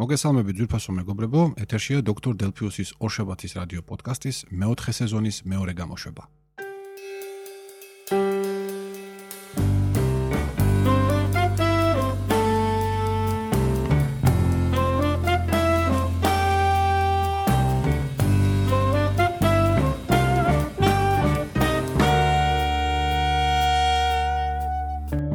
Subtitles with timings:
[0.00, 6.24] მოგესალმებით ძვირფასო მეგობრებო, ეთერშია დოქტორ დელფიუსის ორშაბათის რადიო პოდკასტის მეოთხე სეზონის მეორე გამოშვება.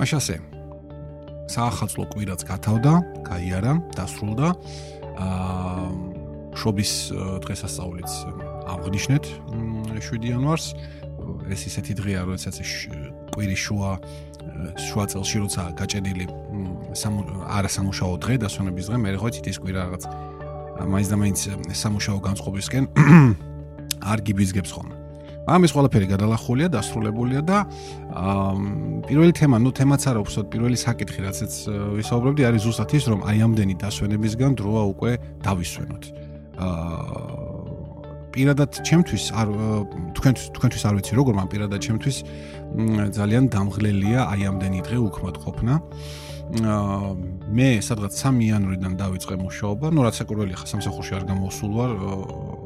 [0.02, 0.55] მაშასე
[1.52, 2.94] საახალწლო კვირაც გათავდა,
[3.30, 4.48] გაიარა, დასრულდა.
[5.16, 6.16] აა
[6.56, 6.92] შობის
[7.44, 8.12] დღესასწაულიც
[8.72, 9.24] აღნიშნეთ
[10.00, 10.68] 7 იანვარს.
[11.50, 12.56] ეს ისეთი დღეა, როდესაც
[13.34, 13.92] კვირის შუა
[14.78, 16.26] შუა წელში როცა გაჭედილი
[17.58, 20.04] არასამუშაო დღე დასვენების დღე, მე ხო იცით ის კვირა რაღაც
[20.86, 21.40] მაინც და მაინც
[21.82, 22.84] სამუშაო განწყობისკენ
[24.12, 25.05] არ გიბიზგებს ხოლმე.
[25.46, 27.58] ამის ყველაფერი გადალახულია, დასრულებულია და
[29.06, 31.54] პირველი თემა, ну თემაც არა უბრალოდ პირველი საკითხი, რაცაც
[32.02, 35.12] ვისაუბრებდი, არის ზუსტად ის, რომ აი ამდენი დასვენებისგან დროა უკვე
[35.46, 36.04] დავისვენოთ.
[36.66, 37.44] აა
[38.36, 39.48] პირადად ჩემთვის არ
[40.18, 42.18] თქვენ თქვენთვის არ ვიცი როგორ, მაგრამ პირადად ჩემთვის
[43.16, 45.74] ძალიან დამღლელია აი ამდენი დღე უქმად ყოფნა.
[45.80, 51.92] აა მე სადღაც 3 იანვრიდან დავიწყე მუშაობა, ну რაც საკურველი ხა სამსახურში არ გამოსულ ვარ,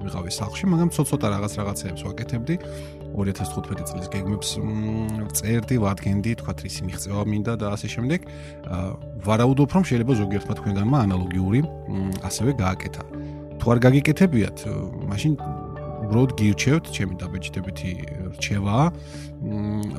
[0.03, 2.55] ვიღავი სახლში, მაგრამ ცოტ-ცოტა რაღაც რაღაცეებს ვაკეთებდი.
[3.15, 4.49] 2015 წლის გეგმებს
[5.35, 8.19] წერდი, ვადგენდი, თქვა ისი მიღწევა მინდა და ასე შემდეგ.
[9.25, 11.59] ვარაუდობ, რომ შეიძლება ზოგიერთმა თქვენგანმა ანალოგიური
[12.23, 13.03] ასევე გააკეთა.
[13.59, 14.57] თუ არ გაგიკეთებიათ,
[15.11, 15.31] მაშინ
[16.09, 17.91] უბრალოდ გირჩევთ, ჩემი დაბეჭდებითი
[18.33, 18.85] რჩევაა,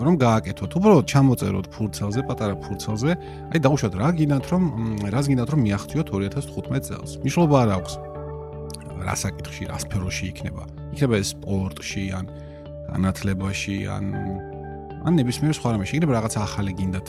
[0.02, 0.70] რომ გააკეთოთ.
[0.74, 3.10] უბრალოდ ჩამოწეროთ ფურცელზე, პატარა ფურცელზე,
[3.54, 4.62] აი დაუშვათ რა გინდათ, რომ
[5.06, 7.10] რას გინდათ, რომ მიახციოთ 2015 წელს.
[7.22, 7.92] მიშლობა არ აქვს.
[9.06, 10.62] რა საკითხში, რა სფეროში იქნება?
[10.98, 12.24] იქნება ეს სპორტში ან
[12.90, 14.04] განათლებაში ან
[15.06, 15.94] ან ნებისმიერ სხვა რამეში.
[15.96, 17.08] იქნება რაღაც ახალი გინდათ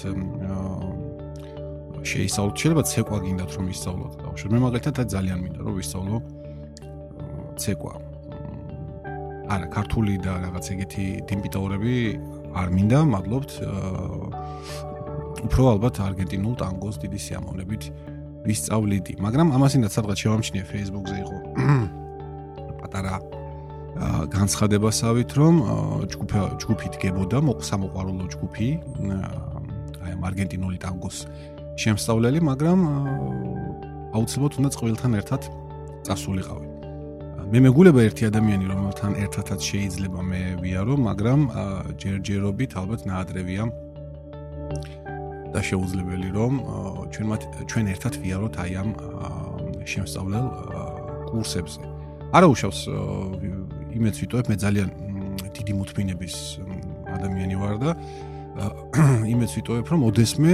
[2.06, 2.56] შეისწავლოთ.
[2.62, 4.14] შეიძლება ცეკვა გინდათ რომ ისწავლოთ.
[4.22, 6.18] დაუშვათ მე მაგალითად ძალიან მინდა რომ ვისწავლო
[7.60, 8.11] ცეკვა.
[9.50, 11.96] არა, ქართული და რაღაც ეგეთი დიმპიტაურები
[12.54, 13.52] არ მინდა, მადლობთ.
[15.42, 17.84] უფრო ალბათ არგენტინულ ტანგოს დიდი სიამოვნებით
[18.46, 21.38] ვისწავლიდი, მაგრამ ამასინაც სადღაც შევამჩნიე Facebook-ზე იყო
[22.82, 23.16] პატარა
[24.32, 25.56] განცხადებასავით, რომ
[26.14, 28.68] ჯგუფი ჯგუფი დგებოდა, მოყსამოყარულო ჯგუფი,
[30.02, 31.18] აი არგენტინული ტანგოს
[31.82, 32.80] შემსწავლელი, მაგრამ
[34.16, 35.42] აუცილებლად უნდა წყვილთან ერთად
[36.08, 36.71] წასულიყავი.
[37.52, 41.42] მე მეგულება ერთი ადამიანი რომელთან ერთადაც შეიძლება მე ვიარო, მაგრამ
[42.00, 43.66] ჯერჯერობით ალბათ ნაადრევია
[45.52, 46.54] და შეუძლებელი რომ
[47.12, 47.28] ჩვენ
[47.68, 48.90] ჩვენ ერთად ვიაროთ აი ამ
[49.84, 50.48] შემსწავლელ
[51.28, 51.82] კურსებზე.
[52.32, 52.80] არა უშავს
[54.00, 54.90] იმეც ვიტყვებ მე ძალიან
[55.52, 56.36] დიდი მოთმინების
[57.20, 57.92] ადამიანი ვარ და
[59.36, 60.54] იმეც ვიტყვებ რომ ოდესმე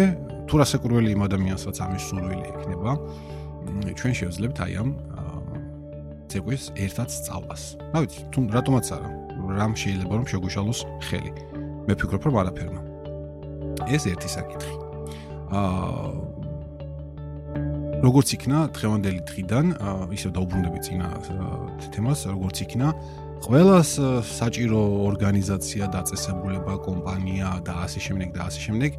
[0.50, 2.92] თუ რასაკურველი იმ ადამიანსაც ამის სურვილი ექნება
[3.86, 4.90] ჩვენ შევძლებთ აი ამ
[6.32, 7.64] ცეკვის ერთად სწავლას.
[7.94, 9.10] რა ვიცი, თუ რატომაც არა,
[9.58, 11.32] რამ შეიძლება რომ შეგუშალოს ხელი.
[11.88, 12.82] მე ფიქრობ რომ არაფერმა.
[13.88, 14.74] ეს ერთი საკითხი.
[15.56, 16.38] აა
[17.98, 19.66] როგორც იქნა დღევანდელი დღიდან,
[20.14, 21.08] ისევ დაუბრუნდები წინა
[21.94, 22.88] თემას, როგორც იქნა
[23.42, 23.90] ყველას
[24.38, 28.92] საჭირო ორგანიზაცია, დაწესებულება, კომპანია და ასე შემდეგ და ასე შემდეგ.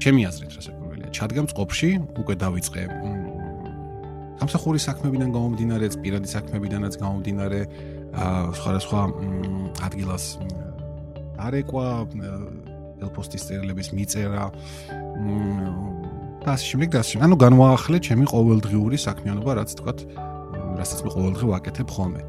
[0.00, 1.90] ჩემი აზრით, რასაკვირველია, ჩადგა მწყობში,
[2.20, 2.82] უკვე დავიწყე
[4.42, 7.60] სამსახურის საქმეებიდან გამომდინარე, პირადი საქმეებიდანაც გამომდინარე,
[8.10, 9.00] აა სხვადასხვა
[9.86, 10.24] ადგილას
[11.46, 11.86] არეკვა,
[13.06, 14.44] ელპოსტის წერილების მიწერა,
[16.42, 17.22] და შემდეგ და ასე.
[17.22, 19.92] ანუ განვაახლე ჩემი ყოველდღიური საქმიანობა, რაც თქვა,
[20.78, 22.22] რასაც მე ყოველდღე ვაკეთებ ხოლმე.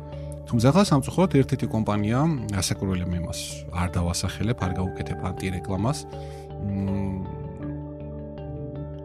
[0.45, 2.19] თუმცა ახლა სამწუხაროდ ერთ-ერთი კომპანია,
[2.62, 3.40] ასაკურველი მე მას
[3.74, 5.97] არ დავასახელებ, არ გავუკეთებ ანტირეკლამას.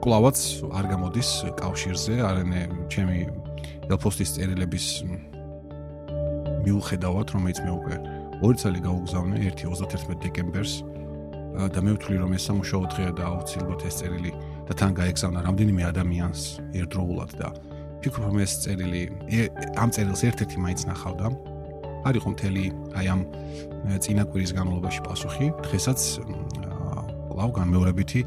[0.03, 0.39] კლავაც
[0.79, 2.61] არ გამოდის კავშირზე, არანე
[2.93, 3.19] ჩემი
[3.91, 4.87] ელფოსტის წერილების
[6.63, 7.97] მიუხედავად, რომელიც მე უკვე
[8.47, 10.75] ორი წელი გაუგზავნე 1-31 დეკემბერს
[11.59, 14.33] და მე ვთვლი რომ ეს სამუშაო დღეა და აუცილებლად ეს წერილი
[14.69, 16.43] და თან გაეგზავნა რამდენიმე ადამიანს
[16.79, 17.49] ერთდროულად და
[17.99, 19.03] ფიქრობ რომ ეს წერილი
[19.75, 21.27] ამ წერილს ერთ-ერთი მაინც ნახავდა.
[22.07, 22.65] არ იყო მთელი
[22.95, 23.21] აი ამ
[23.99, 26.01] წინაკვირის განმავლობაში პასუხი, დღესაც
[27.35, 28.23] კლავ განმეორებითი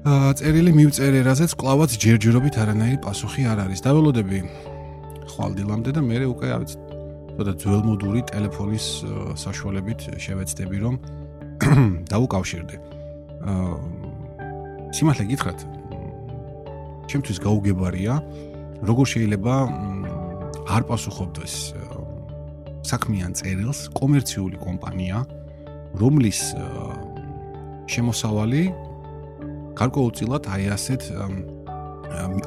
[0.00, 3.80] წერილი მივწერე, რაზეც კლავაც ჯერჯერობით არანაირი პასუხი არ არის.
[3.84, 4.38] დაველოდები
[5.28, 6.70] ხვალდილამდე და მე უკვე ავიც
[7.36, 8.86] ცოტა ძველმოდური ტელეფონის
[9.36, 10.94] საშუალებით შევეცდები რომ
[12.12, 12.76] დაუკავშირდე.
[13.44, 13.76] აა
[14.96, 15.60] სიმართლე გითხრათ,
[17.12, 18.14] ჩემთვის გაუგებარია,
[18.80, 19.54] როგორ შეიძლება
[20.64, 21.54] არ პასუხობდეს
[22.88, 25.28] საქმიან წერილს კომერციული კომპანია,
[26.00, 26.56] რომლის
[27.84, 28.64] შემოსავალი
[29.80, 31.02] გარკვეულწილად აი ასეთ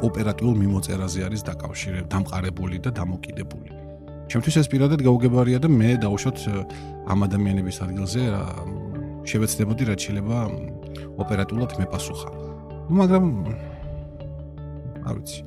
[0.03, 3.69] ოპერატიულ მიმოწერაზე არის დაკავშირებული, დამყარებული და დამოკიდებული.
[4.29, 6.37] ჩემთვის ეს პირადად გაუგებარია და მე დაუშვათ
[7.09, 8.21] ამ ადამიანების ადგილზე
[9.23, 10.37] შევეცდებოდი რაც შეიძლება
[11.17, 12.29] ოპერატიულად მეპასუხა.
[12.87, 13.25] ну მაგრამ
[15.07, 15.41] არ ვიცი.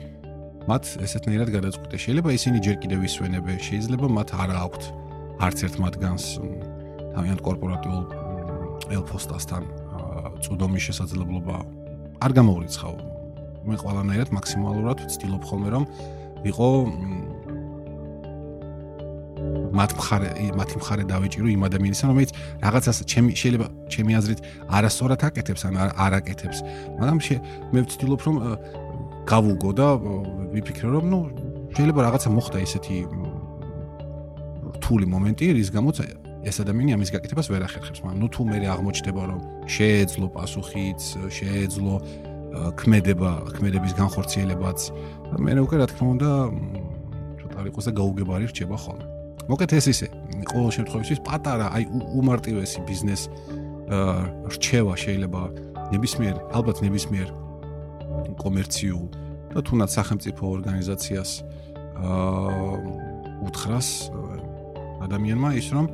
[0.66, 1.96] მათ ესეთნაირად გადაწყვიტე.
[2.04, 4.82] შეიძლება ისინი ჯერ კიდევ ისვენებენ, შეიძლება მათ არ აქვთ
[5.46, 6.24] არც ერთ მათგანს
[7.14, 8.02] თავიანთ კორპორატიულ
[8.96, 9.85] ელფოსტასთან
[10.44, 11.56] წუდომის შესაძლებლობა
[12.24, 12.94] არ გამოურიცხავ.
[13.66, 15.84] მე ყველანაირად მაქსიმალურად ვცდილობ ხოლმე რომ
[16.46, 16.68] ვიყო
[19.76, 22.30] მათ მხარე მათ მხარე დავიჭირო იმ ადამიანისა რომელიც
[22.62, 24.40] რაღაცას ჩემი შეიძლება ჩემი აზრით
[24.76, 26.58] არასწორად აკეთებს ან არ აკეთებს
[27.00, 27.18] მაგრამ
[27.74, 28.36] მე ვცდილობ რომ
[29.26, 29.88] გავუგო და
[30.54, 31.20] ვიფიქრო რომ ნუ
[31.74, 32.96] შეიძლება რაღაცა მოხდა ისეთი
[34.76, 35.96] რთული მომენტი რის გამოც
[36.46, 41.00] ეს ადამიანი ამის გაკეთებას ვერ ახერხებს მაგრამ ნუ თუ მე აღმოჩნდება რომ შეეძლო პასუხიც
[41.38, 41.94] შეეძლო
[42.78, 44.78] ქმედება ქმედების განხორციელებაც
[45.42, 46.30] მე უკვე რა თქმა უნდა
[47.40, 49.04] ცოტა იყოს და გაუგებარი რჩება ხოლმე.
[49.50, 50.06] მოკეთ ეს ისე
[50.50, 51.84] ყოველ შემთხვევაში პატარა აი
[52.18, 53.22] უმარტივესი ბიზნეს
[54.54, 55.42] რჩევა შეიძლება
[55.94, 57.28] ნებისმიერ ალბათ ნებისმიერ
[58.42, 59.06] კომერციულ
[59.54, 61.30] და თუნდაც სახელმწიფო ორგანიზაციას
[62.02, 62.70] აა
[63.46, 63.88] უთხრას
[65.06, 65.86] ადამიანმა ის რომ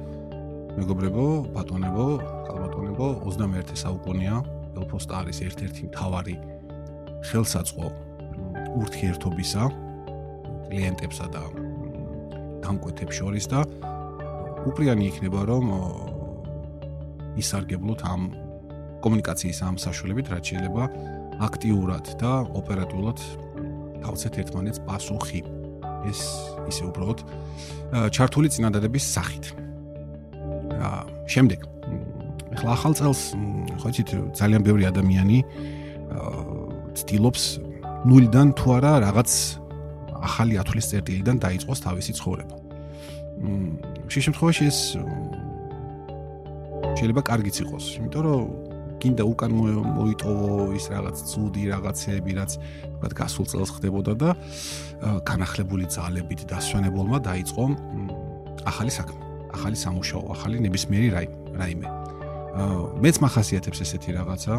[0.79, 2.07] მეგობრებო, ბატონებო,
[2.49, 4.37] ხალბატონებო 21 საუკუნეა
[4.81, 6.37] ელფოსტა არის ერთ-ერთი მთავარი
[7.29, 7.87] ხელსაწყო
[8.81, 9.65] ურთიერთობისა
[10.73, 11.43] კლიენტებსა და
[12.65, 13.61] დამკვეთებს შორის და
[14.71, 15.67] უპრიანი იქნება რომ
[17.43, 18.23] ისარგებლოთ ამ
[19.03, 20.85] კომუნიკაციის ამ საშუალებით, რაც შეიძლება
[21.43, 23.19] აქტიურად და ოპერატიულად
[24.05, 25.43] თავცეთ ერთმანეთს პასუხი.
[26.03, 26.21] ეს
[26.67, 27.19] ისე უბრალოდ
[28.11, 29.45] ჩართული წინადადების სახით.
[30.83, 31.01] აა
[31.33, 31.61] შემდეგ
[32.53, 33.21] ახლა ახალ წელს
[33.81, 35.39] ხო იცით ძალიან ბევრი ადამიანი
[36.99, 37.45] ცდილობს
[38.07, 39.31] ნულიდან თუ არა რაღაც
[40.23, 42.57] ახალი ათვლის წერტილიდან დაიწყოს თავისი ცხოვრება.
[43.43, 44.79] მ შე შემთხვევაში ეს
[46.99, 48.43] შეიძლება კარგიც იყოს, იმიტომ რომ
[49.03, 49.51] გინდა უკან
[49.99, 52.51] მოიტოვო ის რაღაც ცუდი რაღაცები, რაც
[52.99, 54.31] თქვათ გასულ წელს ხდებოდა და
[55.27, 57.65] განახლებული ძალებით დასვენებულმა დაიწყო
[58.71, 61.09] ახალი საქმე, ახალი სამუშაო, ახალი ნებისმიერი
[61.61, 61.89] რაიმე.
[63.01, 64.55] მეც მახასიათებს ესეთი რაღაცა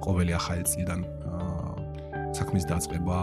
[0.00, 1.00] ყოველი ახალი წლიდან
[2.32, 3.18] საქმის დაწყება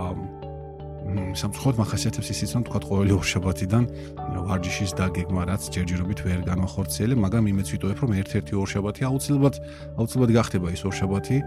[1.38, 3.84] სამწუხაროდ მახასიათებს ისიც რომ თქვა ყოველი ორშაბათიდან
[4.50, 9.56] ვარჯიშის დაგეგმა რაც ჯერჯერობით ვერ განვახორციელე, მაგრამ იმეც ვიტოვებ რომ ერთ-ერთი ორშაბათი აუცილებლად
[10.02, 11.38] აუცილებლად გახდება ის ორშაბათი,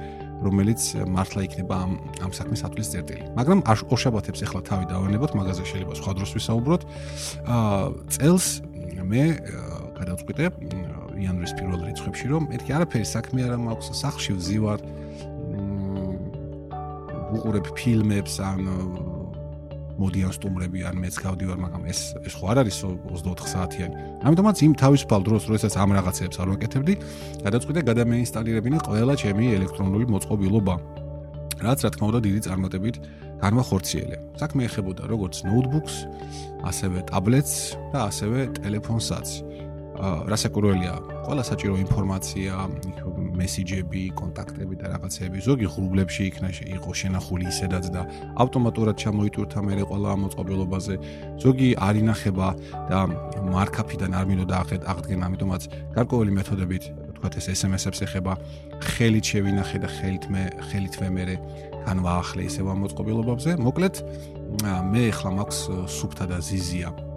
[0.45, 0.81] რომელიც
[1.11, 1.93] მართლა იქნება ამ
[2.23, 3.23] ამ საქმის ათვლის წერტილი.
[3.39, 6.83] მაგრამ ორშაბათებს ახლა თავი დავანებოთ, მაგაზე შეიძლება სხვა დროს ვისაუბროთ.
[7.49, 7.79] აა
[8.15, 8.47] წელს
[9.09, 9.25] მე
[9.99, 10.45] გადავწყვიტე
[11.19, 14.81] იანვრის პირველ რიცხვებში რომ ერთი არაფერი საქმე არ მაქვს, სახში ვზივარ.
[17.29, 18.61] უყურებ ფილმებს ან
[19.99, 23.97] მოდიან სტუმრები ან მეც გავდივარ, მაგრამ ეს ეს ხო არ არის 24 საათიანი.
[24.23, 26.95] ამიტომაც იმ თავისუფალ დროს, როდესაც ამ რაღაცებს არ ვაკეთებდი,
[27.43, 30.75] გადაწყვიტე გადამეინსტალირებინი ყველა ჩემი ელექტრონული მოწყობილობა.
[31.59, 32.97] რაც რა თქმა უნდა დიდი წარმატებით
[33.43, 34.17] განვახორციელე.
[34.39, 35.95] საქმე ეხებოდა როგორც ნოუთბუქს,
[36.71, 37.55] ასევე ტაბლეტს
[37.91, 39.48] და ასევე ტელეფონსაც.
[39.99, 40.95] რასაკურველია
[41.27, 42.53] ყველა საჭირო ინფორმაცია,
[43.39, 46.49] მესიჯები, კონტაქტები და რაღაცეები ზოგი ღრუბლებში იქნა
[46.79, 48.03] იყო შენახული ისედაც და
[48.43, 50.95] ავტომატურად ჩამოიტვირთა მე ყველა მოწყობილობაზე.
[51.43, 52.49] ზოგი არ ინახება
[52.91, 52.99] და
[53.55, 54.55] მარკაფიდან არ მინდოდა
[54.93, 55.63] აღდგენა, ამიტომაც
[55.97, 56.85] გარკვეული მეთოდებით,
[57.19, 58.33] თქვათ ეს SMS-ებს ეხება,
[58.95, 61.35] ხელით შევინახე და ხელით მე ხელით მე
[61.89, 63.51] განვაახლე ისევ ამ მოწყობილობებზე.
[63.65, 63.95] მოკლედ
[64.93, 67.08] მე ახლა მაქვს სუფთა და ზიზია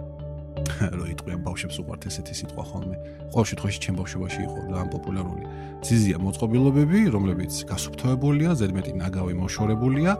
[0.98, 2.96] რო იტყვიან ბავშვებს უყვართ ესეთი სიტყვა ხოლმე.
[3.32, 5.44] ყოველ შემთხვევაში ჩემ ბავშვობაში იყო ძალიან პოპულარული.
[5.82, 10.12] ძიზია მოწყობილობები, რომლებიც გასუფთავებულია, ზედმეტი ნაგავი მოშორებულია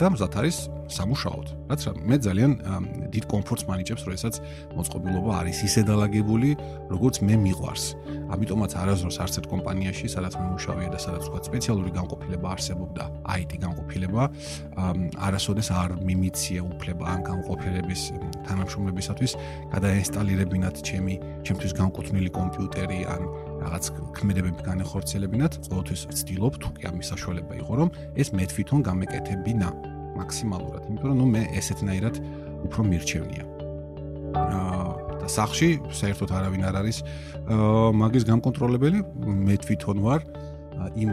[0.00, 0.56] და მზად არის
[0.88, 1.46] სამუშაოდ.
[1.68, 2.52] რაც რა მე ძალიან
[3.12, 4.34] დიდ კომფორტს მანიჭებს, როდესაც
[4.72, 6.50] მოწყობილობა არის ისე დალაგებული,
[6.88, 7.84] როგორც მე მიყვარს.
[8.32, 13.04] ამიტომაც არასდროს არც ერთ კომპანიაში, სადაც მე მუშაობია და სადაც თქვა სპეციალური განყოფილება არსებობდა,
[13.40, 14.22] IT განყოფილება,
[15.28, 18.02] არასოდეს არ მიმიცია უფლება ამ განყოფილების
[18.48, 19.27] თანამშრომლებისათვის
[19.74, 23.22] გადაინსტალირებინათ ჩემი ჩემთვის განკუთვნილი კომპიუტერი ან
[23.64, 23.84] რაღაც
[24.16, 29.68] ქმედებები განეხორციელებინათ, ყოველთვის ვცდილობ თუ კი ამის საშუალება იყო, რომ ეს მე თვითონ გამეკეთებინა.
[30.18, 32.14] მაქსიმალურად, იმიტომ რომ ნუ მე ესეთნაირად
[32.66, 33.44] უფრო მირჩევნია.
[34.34, 35.68] აა და სახში
[36.00, 36.98] საერთოდ არავინ არ არის
[38.02, 38.98] მაგის გამკონტროლებელი,
[39.46, 40.20] მე თვითონ ვარ
[40.98, 41.10] იმ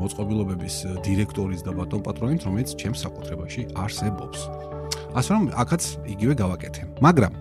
[0.00, 4.40] მოწყობილობების დირექტორის და ბატონ პატრონის, რომელიც ჩემს საკუთრებაში არსებობს.
[5.14, 5.82] ასე რომ აქაც
[6.14, 6.82] იგივე გავაკეთე.
[7.04, 7.32] მაგრამ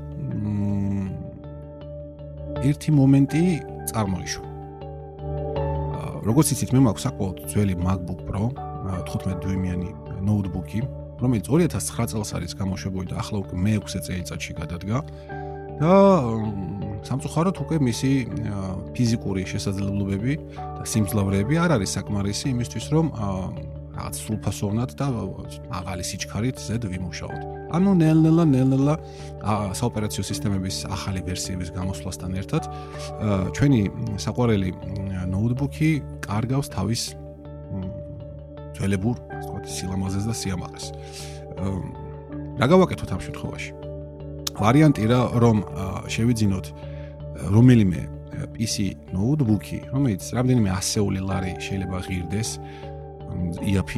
[2.60, 3.44] ერთი მომენტი
[3.90, 4.46] წარმოიშვა.
[6.30, 8.52] როგორც იცით, მე მაქვს საკუთარი ძველი MacBook Pro
[9.08, 9.90] 15 დюйმიანი
[10.28, 10.80] ნოუთბუქი,
[11.24, 14.98] რომელიც 2009 წელს არის გამოშვებული და ახლა უკვე მე-6 წელიწადში გადადგა.
[15.80, 15.92] და
[17.08, 18.12] სამწუხაროდ უკვე მისი
[18.92, 20.34] ფიზიკური შესაძლებლობები
[20.76, 23.06] და სიმძლავრეები არ არის საკმარისი იმისთვის, რომ
[24.00, 25.08] რაღაც სრულფასოვნად და
[25.68, 27.42] მაღალი სიჩქარით ზედ ვიმუშაოთ.
[27.76, 28.96] ანუ ნელ-ნელა ნელ-ნელა
[29.76, 32.64] საოპერაციო სისტემების ახალი ვერსიების გამოსვლასთან ერთად
[33.60, 33.82] ჩვენი
[34.24, 34.70] საყვარელი
[35.30, 35.90] ნოუთბუქი
[36.24, 37.02] კარგავს თავის
[38.80, 40.86] ძველებურ, ასე ვთქვათ, სილამაზეს და სიამაყეს.
[42.60, 43.72] რა გავაკეთოთ ამ შემთხვევაში?
[44.60, 45.58] ვარიანტი რა რომ
[46.08, 46.66] შევიძინოთ
[47.52, 48.02] რომელიმე
[48.56, 48.76] PC
[49.12, 52.50] ნოუთბუქი, რომელიც რამდენიმე ასეული ლარი შეიძლება ღირდეს,
[53.64, 53.92] EAP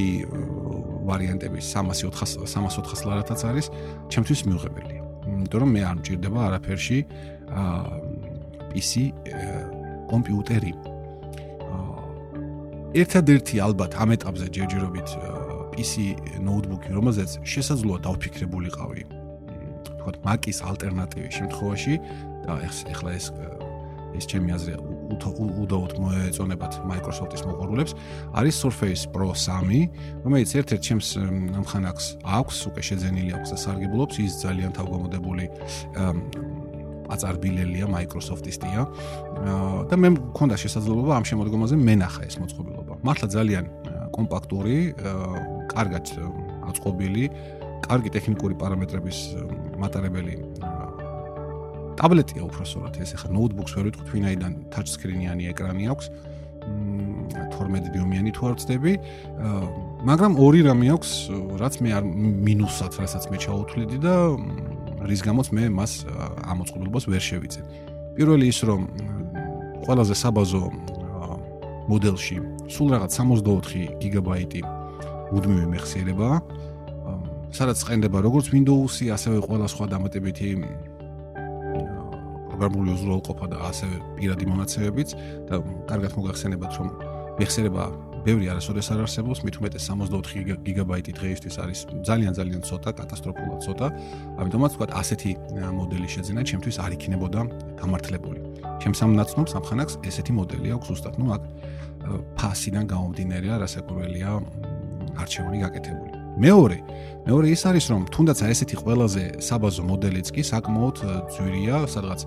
[1.08, 3.66] ვარიანტების 300 300 ლარათაც არის,
[4.12, 5.02] ჩემთვის მიუღებელია.
[5.32, 6.98] იმიტომ რომ მე არ მჭირდება არაფერში
[8.72, 8.92] PC
[10.12, 10.74] კომპიუტერი.
[12.92, 15.10] ერთადერთი ალბათ ამ ეტაპზე ჯერჯერობით
[15.72, 15.94] PC
[16.44, 19.04] ნოუთბუქი, რომელზეც შესაძლოა დავფიქრებულიყავი.
[20.02, 21.96] თქო, Mac-ის ალტერნატივის შემთხვევაში
[22.44, 23.26] და ეხლა ეს
[24.12, 24.78] ეს ჩემი აზრია
[25.12, 27.92] უდაოდ მოეწონებათ Microsoft-ის მოყარულებს,
[28.38, 29.90] არის Surface Pro 3,
[30.26, 31.08] რომელიც ერთ-ერთ ჩემს
[31.62, 35.46] ამხანაკს აქვს, უკვე შეძენილი აქვს და სარგებლობს, ის ძალიან თავგამოდებული
[37.12, 38.82] აწარბილელია Microsoft-ისტია.
[39.90, 42.94] და მე მქონდა შესაძლებლობა ამ შემოდგომაზე მენახა ეს მოწყობილობა.
[43.04, 43.66] მართლა ძალიან
[44.16, 44.78] კომპაქტური,
[45.76, 46.06] კარგად
[46.72, 47.24] აწყობილი,
[47.84, 49.18] კარგი ტექნიკური პარამეტრების
[49.82, 50.34] მატარებელი
[52.00, 56.06] ტაბლეტია უბრალოდ ეს ახლა ნოუთბუქს ვერ ვიტყვი ვინაიდან touch screen-იანი ეკრანი აქვს.
[57.52, 58.94] 12 დიუმიანი თუ არ ვწდები.
[60.06, 61.12] მაგრამ ორი რამე აქვს
[61.62, 62.04] რაც მე არ
[62.48, 64.16] მინუსად რასაც მე ჩაუთვლიდი და
[65.10, 65.92] რის გამოც მე მას
[66.52, 67.62] ამოწყობილობას ვერ შევიწე.
[68.16, 68.82] პირველი ის რომ
[69.88, 70.64] ყველაზე საბაზო
[71.90, 72.38] მოდელში
[72.70, 74.62] სულ რაღაც 64 გიგაბაიტი
[75.32, 76.30] მუდმივი მეხსიერება
[77.52, 80.50] სადაც ყენდება როგორც Windows-ი ასევე ყველა სხვა დამატებითი
[82.62, 85.10] პროგრამული უზრუნველყოფა და ასევე პირადი მონაცემებიც
[85.50, 85.56] და
[85.90, 86.88] კარგად მოგახსენებათ რომ
[87.42, 87.84] მეხსიერება
[88.22, 93.88] ბევრი არასოდეს არ არსებობს, მით უმეტეს 64 გიგაბაიტი დღეისთვის არის ძალიან ძალიან ცოტა, კატასტროფულად ცოტა.
[94.46, 97.42] ამიტომაც ვთქვათ, ასეთი მოდელი შეძენა ჩემთვის არ იქნებოდა
[97.82, 98.40] გამართლებული.
[98.78, 101.44] ჩემს ამ ნაცნობს ამხანაკს ესეთი მოდელი აქვს უბრალოდ, ну აქ
[102.38, 104.30] ფასიდან გამომდინარეა, რასაკვირველია
[105.18, 106.21] არჩევანი გაკეთებული.
[106.40, 106.78] მეორე,
[107.28, 110.98] მეორე ის არის რომ თუნდაც ესეთი ყველაზე საბაზო მოდელიც კი საკმაოდ
[111.36, 112.24] ძვირია, სადღაც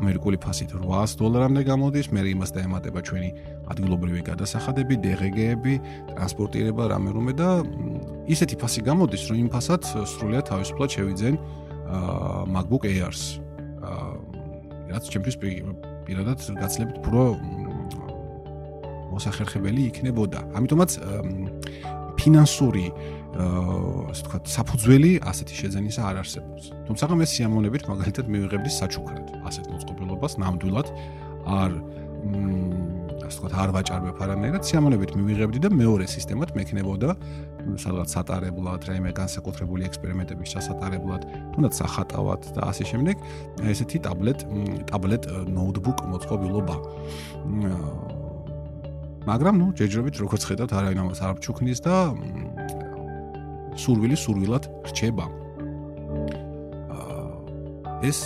[0.00, 3.30] ამერიკული ფასით 800 დოლარამდე გამოდის, მე იმას დაემატება ჩვენი
[3.68, 5.74] ადგილობრივი გადასახადები, DRG-ები,
[6.14, 7.48] ტრანსპორტირება, რამე რომე და
[8.32, 11.34] ისეთი ფასი გამოდის, რომ იმ ფასად სრულიად თავისუფლად შევიძენ
[11.90, 13.42] აა MacBook Air-ს.
[13.84, 14.30] აა
[14.90, 15.36] რაც ჩემთვის
[16.06, 17.24] პირადად გაცლებით პრო
[19.10, 20.40] მოსახერხებელი იქნებოდა.
[20.56, 20.90] ამიტომაც
[22.16, 22.86] ფინანსური
[23.30, 26.64] ასე ვთქვათ, საფუძველი ასეთი შეძენისა არ არსებობს.
[26.90, 30.88] თუმცა მე სიამოვნებით მაგალითად მივიღებდი საჩუქრად ასეთ მოწყობილობას ნამდვილად
[31.46, 31.70] არ
[33.30, 37.10] ასე ვთქვათ, არ ვაჭარბებ არანაირად, სიამოვნებით მივიღებდი და მეორე სისტემად მექნებოდა
[37.78, 41.22] სადღაც სატარებლად, რაიმე განსაკუთრებული ექსპერიმენტების ჩასატარებლად,
[41.54, 43.16] თუნდაც სახატავად და ასე შემდეგ,
[43.70, 44.40] ესეთი ტაბლეტ,
[44.90, 45.22] ტაბლეტ
[45.54, 46.76] ნოუთბუქ მოწყობილობა.
[49.28, 51.94] მაგრამ ნუ ჯერჯერობით როგორც ხედავთ, არავინ ამას არ ჩუქნის და
[53.76, 55.26] სურვილი სურვილად რჩება.
[58.00, 58.20] ეს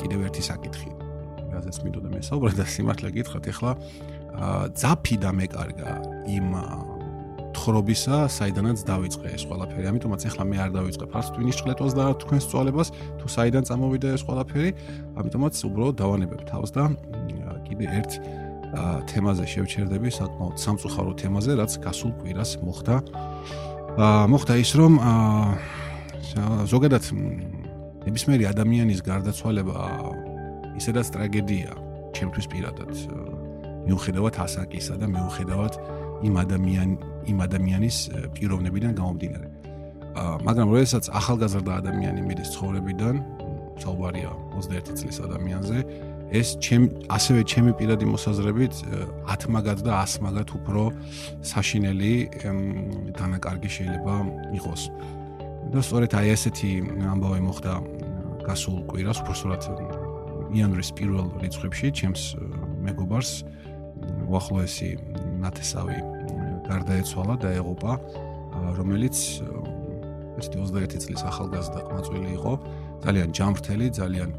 [0.00, 0.90] კიდევ ერთი საკითხი.
[1.52, 3.70] რაზეც მინდოდა მესაუბრე და სიმართლე გითხრათ, ეხლა
[4.72, 5.90] ძაფი და მეკარგა
[6.32, 6.48] იმ
[7.58, 9.86] თხრობისა, საიდანაც დაიწყე ეს ყველაფერი.
[9.90, 12.88] ამიტომაც ეხლა მე არ დავიწყებ არც ტვინის ჭლეტვას და თქვენს წვალებას,
[13.18, 14.70] თუ საიდან წამოვიდა ეს ყველაფერი,
[15.18, 16.84] ამიტომაც უბრალოდ დავანებებ თავს და
[17.66, 18.12] კიდე ერთ
[19.08, 22.94] თემაზე შევჩერდები, საკმაოდ სამწუხარო თემაზე, რაც გასულ კვირას მოხდა.
[23.98, 24.92] მოხდა ის რომ
[26.70, 27.04] ზოგადად
[28.06, 29.78] ნებისმიერი ადამიანის გარდაცვალება
[30.78, 31.70] ისედაც ტრაგედია.
[32.14, 32.92] ჩემთვის პირადად
[33.86, 35.72] მიუხედავად ასაკისა და მიუხედავად
[36.26, 36.90] იმ ადამიან
[37.30, 37.96] იმ ადამიანის
[38.34, 39.48] პიროვნებიდან გამომდინარე.
[40.46, 43.14] მაგრამ როდესაც ახალგაზრდა ადამიანი მიდის ცხოვრებიდან
[43.82, 45.78] საუბარია 21 წლის ადამიანზე
[46.28, 48.74] ეს ჩემ ასევე ჩემი პირადი მოსაზრებით
[49.24, 50.82] 10 მაგად და 100 მაგად უფრო
[51.40, 52.14] საშინელი
[53.16, 54.14] დანაკარგი შეიძლება
[54.60, 54.82] იყოს.
[55.68, 56.70] და სწორედ აი ესეთი
[57.12, 57.72] ამბავი მოხდა
[58.48, 59.62] გასულ კვირას, უბრალოდ
[60.56, 62.22] იანვრის პირველ რიცხვებში ჩემს
[62.88, 63.32] მეგობარს
[64.28, 64.90] უახლოესი
[65.44, 65.98] ნათესავი
[66.68, 67.92] გარდაეცვალა და ეღოპა,
[68.80, 69.16] რომელიც
[70.38, 72.52] ეს 21 წლის ახალგაზრდა ყმაწვილი იყო,
[73.04, 74.30] ძალიან ჯამრთელი, ძალიან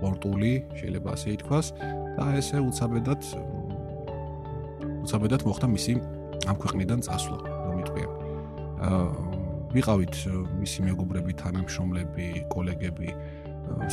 [0.00, 1.66] სპორტული, შეიძლება ასე ითქვას,
[2.16, 3.20] და ესე უცაბედად
[5.04, 5.92] უცაბედად მოხდა მისი
[6.48, 7.38] ამ ქვეყნიდან წასვლა,
[7.68, 8.08] რომ იტყვია.
[8.80, 9.30] აა
[9.70, 10.16] ვიყავით
[10.58, 13.10] მისი მეგობრები, თანამშრომლები, კოლეგები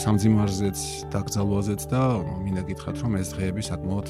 [0.01, 0.79] სამძიმარზეც,
[1.13, 2.01] დაკრძალვაზეც და
[2.41, 4.07] მინდა გითხრათ, რომ ეს დღეები საკმაოდ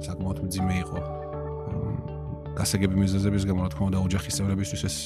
[0.00, 0.98] საკმაოდ მძიმე იყო.
[2.56, 4.96] გასაგები მიზეზების გამო, რა თქმა უნდა, ოჯახის წევრებისთვის ეს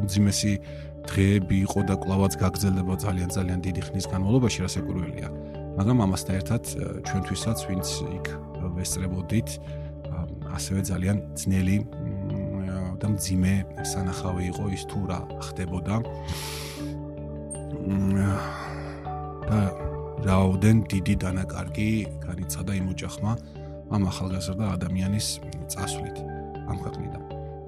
[0.00, 0.52] უმძიმესი
[1.06, 5.28] დღეები იყო და კლავაც გაგრძელდება ძალიან ძალიან დიდი ხნის განმავლობაში, რა სეკურველია.
[5.76, 6.62] მაგრამ ამასთან ერთად
[7.04, 8.26] ჩვენთვისაც, ვინც იქ
[8.76, 9.48] ვესწრებოდით,
[10.56, 11.78] ასევე ძალიან ძნელი
[12.96, 13.54] და მძიმე
[13.84, 15.96] სანახავი იყო ის თუ რა ხდებოდა.
[19.46, 19.60] და
[20.26, 21.90] რაოდენ დიდი დანაკარგი
[22.24, 23.32] განიცადა იმ ოჯახმა
[23.94, 25.26] ამ ახალგაზრდა ადამიანის
[25.70, 26.16] წასვლით
[26.66, 27.22] ამ ქვეყნიდან.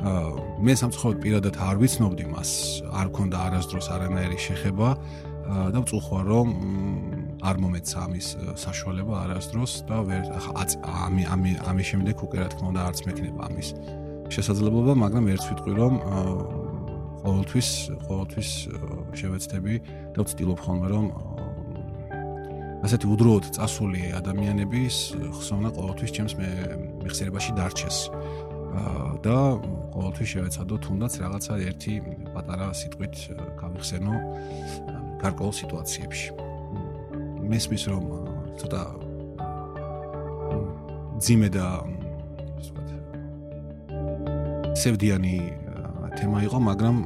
[0.09, 0.27] აა
[0.65, 2.51] მე სამწუხაროდ პირადად არ ვიცნობდი მას,
[2.89, 4.89] არ ქონდა არასდროს არანაირი შეხება
[5.75, 6.49] და ვწუხარ რომ
[7.39, 8.29] არ მომეცა ამის
[8.59, 10.25] საშუალება არასდროს და ვერ
[11.07, 13.69] ამი ამი ამის შემდეგ უკვე რა თქმა უნდა არც მექნება ამის
[14.29, 15.95] შესაძლებლობა, მაგრამ ერთ ვიტყვი რომ
[17.25, 17.69] ყოველთვის
[18.09, 18.51] ყოველთვის
[19.19, 19.75] შევეცდები
[20.15, 21.07] და ვცდილობ ხოლმე რომ
[22.85, 24.97] ასეთი უდროოდ წასული ადამიანების
[25.39, 27.99] ხსოვნა ყოველთვის ჩემს მეხსიერებაში დარჩეს.
[29.25, 29.37] და
[29.97, 31.95] ყოველთვის შევეცადო თუნდაც რაღაცა ერთი
[32.35, 33.17] პატარა სიტყვით
[33.59, 34.15] გავიხსენო
[35.25, 36.48] გარკვეულ სიტუაციებში.
[37.49, 38.05] მესმის რომ
[38.61, 38.83] ცოტა
[41.25, 41.67] ძიმე და
[42.61, 42.89] ვთქვათ
[44.79, 45.37] სევდიანი
[46.19, 46.97] თემა იყო, მაგრამ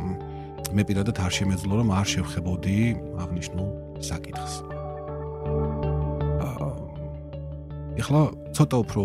[0.73, 2.79] მე პირადად არ შემეძლო რომ არ შევხებოდი
[3.23, 3.69] აღნიშნულ
[4.03, 4.55] საკითხს.
[8.03, 8.23] ეხლა
[8.57, 9.03] ცოტა უფრო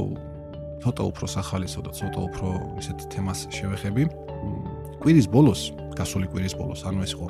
[0.81, 2.47] ცოტა უფრო სახალისო და ცოტა უფრო
[2.81, 4.03] ისეთ თემას შევეხები.
[5.03, 5.61] კვირის ბოლოს,
[5.99, 7.27] გასული კვირის ბოლოს, ანუ ეს იყო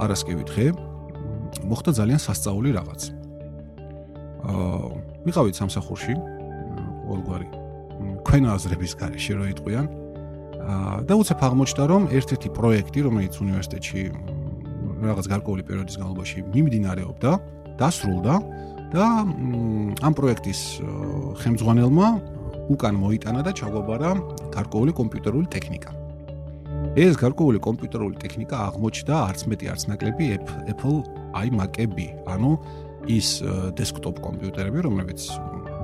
[0.00, 0.66] არასკევი დღე,
[1.66, 3.25] მოხდა ძალიან სასწაული რაღაც.
[4.44, 4.90] აა,
[5.26, 6.14] ვიყავით სამსახურში,
[7.06, 7.48] ყოველგვარი
[8.26, 9.86] ქვენა აზრების გარეშე რო იტყვიან.
[10.66, 14.00] აა, და უცებ აღმოჩნდა, რომ ერთ-ერთი პროექტი, რომელიც უნივერსიტეტში
[14.96, 17.30] რაღაც გარკვეული პერიოდის განმავლობაში მიმდინარეობდა,
[17.80, 18.34] დასრულდა
[18.94, 19.04] და
[20.06, 20.60] ამ პროექტის
[21.42, 22.08] ხელმძღვანელმა
[22.72, 24.10] უკან მოიტანა და ჩაგვაბარა
[24.54, 25.90] გარკვეული კომპიუტერული ტექნიკა.
[26.96, 30.24] ეს გარკვეული კომპიუტერული ტექნიკა აღმოჩნდა არც მეტი არც ნაკლები
[30.72, 30.98] Apple
[31.44, 32.50] iMac-ები, ანუ
[33.06, 33.28] ის
[33.78, 35.20] დესკტოპ კომპიუტერები, რომლებიც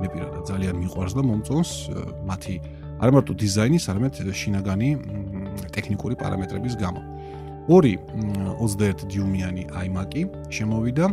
[0.03, 1.71] მე პირადად ძალიან მიყვარს და მომწონს
[2.27, 2.55] მათი
[3.03, 4.89] არ მარტო დიზაინის, არამედ შინაგანი
[5.75, 7.01] ტექნიკური პარამეტრების გამო.
[7.71, 7.95] ორი
[8.59, 11.05] 21 დიუმიანი iMac-ი შემოვიდა.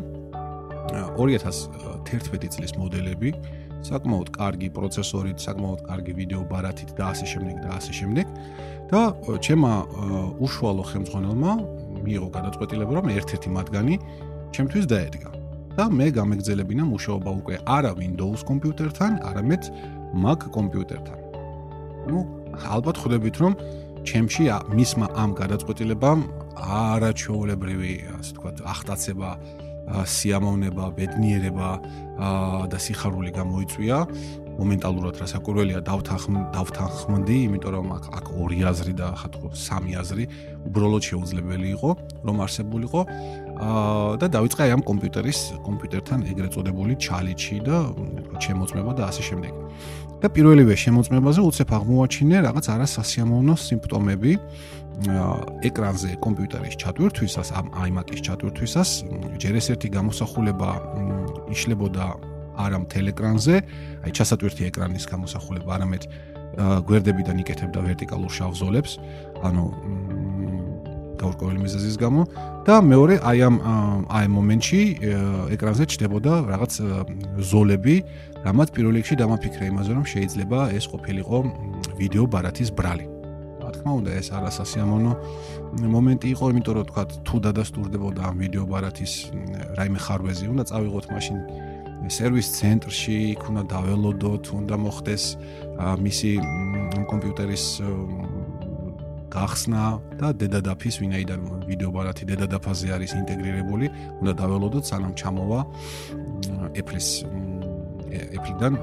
[1.17, 3.31] 2011 წლის მოდელები
[3.87, 8.27] საკმაოდ კარგი პროცესორით, საკმაოდ კარგი ვიდეო ბარათით და ასე შემდეგ და ასე შემდეგ.
[8.91, 9.75] და ჩემმა
[10.43, 11.53] უშუალო ხელმძღვანელმა
[12.03, 13.95] მიიღო გადაწყვეტილება რომ ერთ-ერთი მათგანი
[14.51, 15.40] ჩემთვის დაედგა
[15.81, 19.63] და მე გამეგზელებინა მუშაობა უკვე არა Windows კომპიუტერთან, არამედ
[20.13, 21.19] Mac კომპიუტერთან.
[22.11, 22.19] ну,
[22.75, 23.53] ალბათ ხვდებით რომ
[24.05, 24.45] ჩემში
[24.77, 26.21] მისმა ამ გადაწყვეტილებამ
[26.61, 29.31] არაჩვეულებრივი, ასე ვთქვათ, ახტაცება
[29.91, 31.69] სიამოვნება, ბედნიერება
[32.71, 33.97] და სიხარული გამოიწვია.
[34.61, 40.25] მომენტალურად რა საკურველია დავთანხმდი, იმიტომ რომ აქ აქ ორი აზრი და ხათქო სამი აზრი
[40.69, 41.91] უბრალოდ შეუძლებელი იყო,
[42.29, 43.01] რომ არსებულიყო.
[43.61, 47.77] და დაიწყე ამ კომპიუტერის კომპიუტერთან ეგრეთ წოდებული ჩალიჩი და
[48.41, 49.53] შემოწმება და ასე შემდეგ.
[50.21, 54.33] და პირველივე შემოწმებაზე უცებ აღმოაჩინე რაღაც არასასიამოვნო სიმპტომები.
[55.65, 58.91] ეკრანზე კომპიუტერის ჩატვირთვისას ამ iMac-ის ჩატვირთვისას
[59.41, 60.71] ჯერ ეს ერთი გამოსახულება
[61.49, 62.05] იშლებოდა
[62.61, 63.57] არა მთელ ეკრანზე,
[64.05, 66.03] აი ჩასატვირთი ეკრანის გამოსახულება, არამედ
[66.85, 68.93] გვერდებიდან იკეთებდა ვერტიკალურ შავ ზოლებს,
[69.47, 69.65] ანუ
[71.21, 72.21] გაურკვეველი მიზეზის გამო
[72.67, 73.57] და მეორე აი ამ
[74.09, 74.81] აი მომენტში
[75.55, 76.73] ეკრანზე ჩნდებოდა რაღაც
[77.51, 77.95] ზოლები,
[78.45, 81.39] რამაც პირველ რიგში დამაფიქრე იმაზე, რომ შეიძლება ეს ყოფილიყო
[82.01, 83.07] ვიდეო ბარათის ბრალი.
[83.61, 85.13] რა თქმა უნდა ეს არასასიამოვნო
[85.95, 89.13] მომენტი იყო, იმიტომ რომ თქვა თუ დადასტურდებოდა ამ ვიდეო ბარათის
[89.77, 91.39] რაიმე ხარვეზი, უნდა წავიღოთ მაშინ
[92.11, 95.25] სერვის ცენტრში, იქ უნდა დაველოდოთ, უნდა მოხდეს
[96.01, 96.31] მისი
[97.13, 97.65] კომპიუტერის
[99.31, 99.83] გახსნა
[100.21, 101.41] და დედადაფის ვინაიდან
[101.71, 103.87] ვიდეო ბარათი დედადაფაზე არის ინტეგრირებული,
[104.21, 105.61] უნდა დაველოდოთ სანამ ჩამოვა
[106.75, 107.09] Apple-ის
[108.11, 108.75] Apple-დან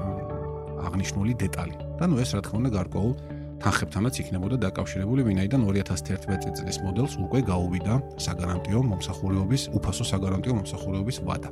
[0.88, 1.76] აღნიშნული დეტალი.
[1.98, 3.12] და ნუ ეს რა თქმა უნდა გარკვეულ
[3.58, 11.50] თანხებთანაც იქნებოდა დაკავშირებული, ვინაიდან 2011 წლის მოდელს უკვე გაუვიდა საგარანტიო მომსახურეობის, უფასო საგარანტიო მომსახურეობის ვადა.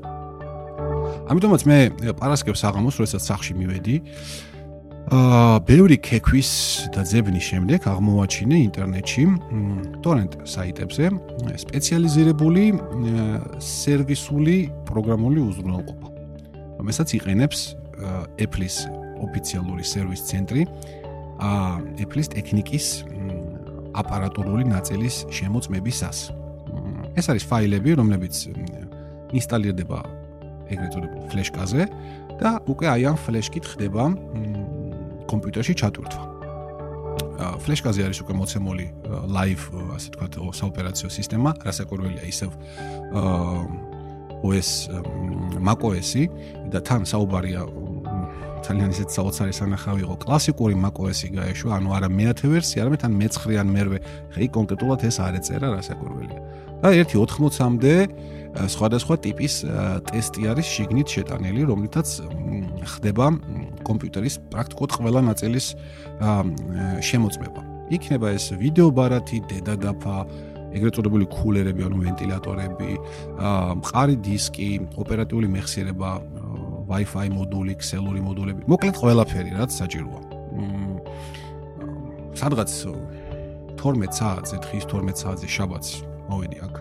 [1.26, 1.78] ამიტომაც მე
[2.14, 3.96] პარასკევს აღამოს, როდესაც სახში მივედი,
[5.06, 6.50] აა, ბევრი ქეკვის
[6.90, 9.22] და ძებნის შემდეგ აღმოვაჩინე ინტერნეტში
[10.02, 11.10] torrent საიტებზე
[11.62, 12.64] სპეციალიზირებული
[13.62, 14.56] სერვისული
[14.90, 16.08] პროგრამული უზრუნველყოფა,
[16.82, 17.60] რომელსაც იყენებს
[18.42, 18.76] Apple-ის
[19.22, 20.66] ოფიციალური სერვის ცენტრი.
[21.38, 22.86] ა Apple-ის ტექნიკის
[23.94, 26.18] აპარატურული ნაწილის შემოწმებისას.
[27.14, 28.34] ეს არის ფაილები, რომლებიც
[29.38, 29.98] ინსტალირდება
[30.66, 31.82] ეგრეთ წოდებულ ფლეშკაზე
[32.42, 34.02] და უკვე აი ამ ფლეშკით ხდება
[35.30, 36.22] კომპიუტერში ჩატვირთვა.
[37.36, 38.86] ფლეშკაზე არის უკვე მოცემული
[39.28, 39.64] live,
[39.96, 40.26] ასე თქვა,
[40.60, 42.50] საოპერაციო სისტემა, რასაკვირველია ისევ
[44.46, 44.70] OS
[45.60, 46.24] macOS-ი
[46.72, 47.60] და თან საუბარია
[48.66, 53.60] ძალიან ისეთ საოცარი სანახავი იყო კლასიკური macOS-ი გაეშვა, ანუ არა მე-10 ვერსია, არამედ თან მე-9
[53.62, 54.00] ან მე-8.
[54.34, 56.40] ხეი კონკრეტულად ეს არ ეწერა რასაკვირველია.
[56.82, 57.94] და ერთი 80-მდე
[58.72, 59.54] სხვადასხვა ტიპის
[60.08, 62.08] ტესტი არის შიგნით შეტანილი, რომლითაც
[62.92, 63.26] ხდება
[63.86, 65.66] კომპიუტერის პრაქტიკულად ყველა ნაწილის
[67.08, 67.60] შემოწმება.
[67.96, 70.16] იქნება ეს ვიდეო ბარათი, დედადაფა,
[70.76, 72.90] ეგრეთ წოდებული კულერები, ანუ ვენტილატორები,
[73.80, 76.10] მყარი დისკი, ოპერატიული მეხსიერება,
[76.86, 80.20] Wi-Fi მოდული, ქსელური მოდულები, მოკლედ ყველაფერი, რაც საჭიროა.
[82.36, 82.70] სადღაც
[83.80, 85.90] 12 საათზე, დღის 12 საათზე შაბათს
[86.28, 86.74] მოვედი აქ.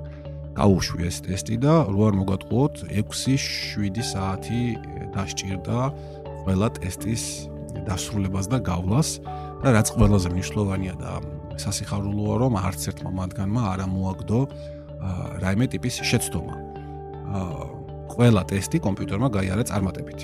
[0.55, 4.61] გაუშვი ეს ტესტი და რო არ მოგატყუოთ 6-7 საათი
[5.15, 5.79] დასჭირდა
[6.45, 7.23] ყველა ტესტის
[7.89, 9.09] დასრულებას და გავლას
[9.65, 11.11] და რაც ყველაზე მნიშვნელოვანია და
[11.57, 14.39] სასიხარულოა რომ არც ერთმა მათგანმა არ მოაგდო
[15.41, 16.55] რაიმე ტიპის შეცდომა.
[18.15, 20.19] ყველა ტესტი კომპიუტერმა გაიარა წარმატებით.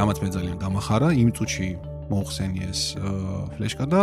[0.00, 1.68] რამაც მე ძალიან გამახარა, იმ წუთში
[2.10, 2.80] მოხსენი ეს
[3.54, 4.00] ფლეშკა და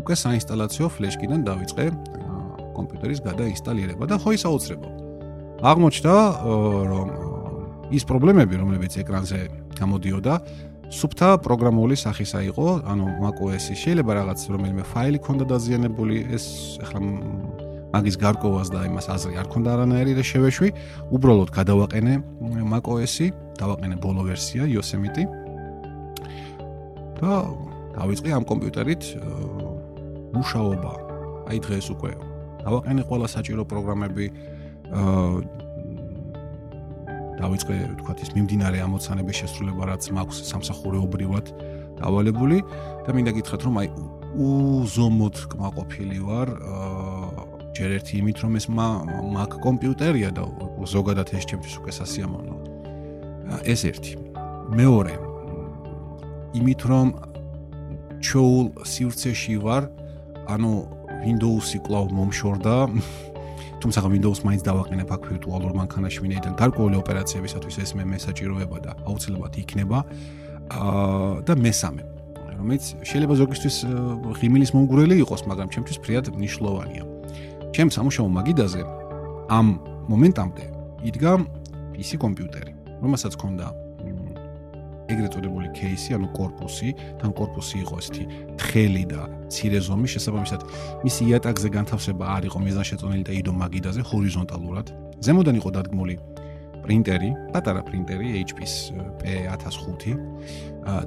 [0.00, 1.84] უკვე საინსტალაციო ფლეშკიდან დავიწყე
[2.76, 4.88] კომპიუტერის გადაინსტალირება და ხო ისაუცრებო.
[5.62, 6.14] აღმოჩნდა
[6.90, 7.08] რომ
[7.92, 9.40] ის პრობლემები, რომლებიც ეკრანზე
[9.76, 10.34] გამოდიოდა,
[10.92, 16.44] სუფთა პროგრამული სახისა იყო, ანუ macOS-ი შეიძლება რაღაც რომელიმე ფაილი ქონდა დაზიანებული, ეს
[16.84, 17.00] ახლა
[17.92, 20.68] მაგის გარკვევას და იმას აზრი არ ქონდა არანაირი და შევეშვი,
[21.16, 22.14] უბრალოდ გადავაყენე
[22.72, 23.26] macOS-ი,
[23.60, 25.24] დავაყენე ბოლო ვერსია Yosemite
[27.20, 27.32] და
[27.96, 29.02] დავიწყე ამ კომპიუტერით
[30.32, 30.92] მუშაობა.
[31.52, 32.12] აი დღეს უკვე
[32.64, 34.26] დავაყენე ყველა საჭირო პროგრამები
[34.92, 35.61] აა
[37.40, 41.46] დავიწყე თქვათ ის მიმდინარე ამოცანების შესრულება რაც მაქვს სამსახურეობრივად
[42.00, 42.58] დავალებული.
[43.06, 43.88] და მინდა გითხრათ რომ აი
[44.32, 46.48] უზომოდ კმაყოფილი ვარ.
[47.72, 50.44] ჯერ ერთი იმით რომ ეს მაგ კომპიუტერია და
[50.84, 52.60] ზოგადად ეს ჩემთვის უკვე სასიამოვნოა
[53.64, 54.12] ეს ერთი.
[54.72, 55.14] მეორე.
[56.56, 57.08] იმით რომ
[58.20, 59.88] ჩოულ სივრცეში ვარ
[60.52, 60.72] ანუ
[61.24, 62.76] Windows-ი კვლავ მომშორდა.
[63.82, 69.54] თუმცა Windows მაინც დავაყენებ აქ ვირტუალურ მანქანაში ვინაიდან გარკვეული ოპერაციებისათვის ეს მე მესაჭიროება და აუცილებლად
[69.58, 69.98] იქნება.
[70.70, 72.02] აა და მესამე
[72.62, 73.76] რომელიც შეიძლება ზოგისთვის
[74.38, 77.04] ღიმილის მომგვრელი იყოს მაგრამ ჩემთვის ფრიად მნიშვნელოვანია.
[77.74, 78.82] ჩემ სამუშაო მაგიდაზე
[79.50, 79.66] ამ
[80.12, 80.64] მომენტამდე
[81.10, 81.32] იდგა
[81.96, 83.66] PC კომპიუტერი რომელსაც ქონდა
[85.10, 88.24] ეგრეთ წოდებული кейსი, ანუ корпуსი, თან корпуსი იყო ესეთი
[88.60, 90.60] თხელი და მცირე ზომი, შესაბამისად
[91.02, 94.86] მისი იატაკზე განთავსება არ იყო მეზა შეწონილი და იდო მაგიდაზე ჰორიზონტალურად.
[95.22, 96.14] ზემოდან იყო დადგმული
[96.82, 98.74] პრინტერი, პატარა პრინტერი HP-ს
[99.22, 100.18] P1005.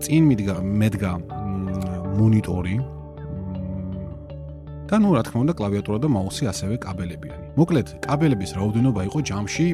[0.04, 1.12] წინ მიდგა მედგა
[2.16, 2.76] მონიტორი
[4.86, 7.46] და ნუ რა თქმა უნდა კლავიატურა და მაუსი ასევე კაბელებიანი.
[7.60, 9.68] მოკლედ, კაბელების რაოდენობა იყო ჯამში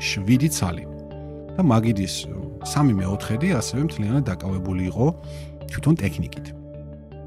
[0.00, 0.96] 7 ცალი.
[1.56, 2.14] და მაგიდის
[2.66, 5.06] 3/4 ასევე მთლიანად დაკავებული იყო
[5.70, 6.46] თვითონ ტექნიკით.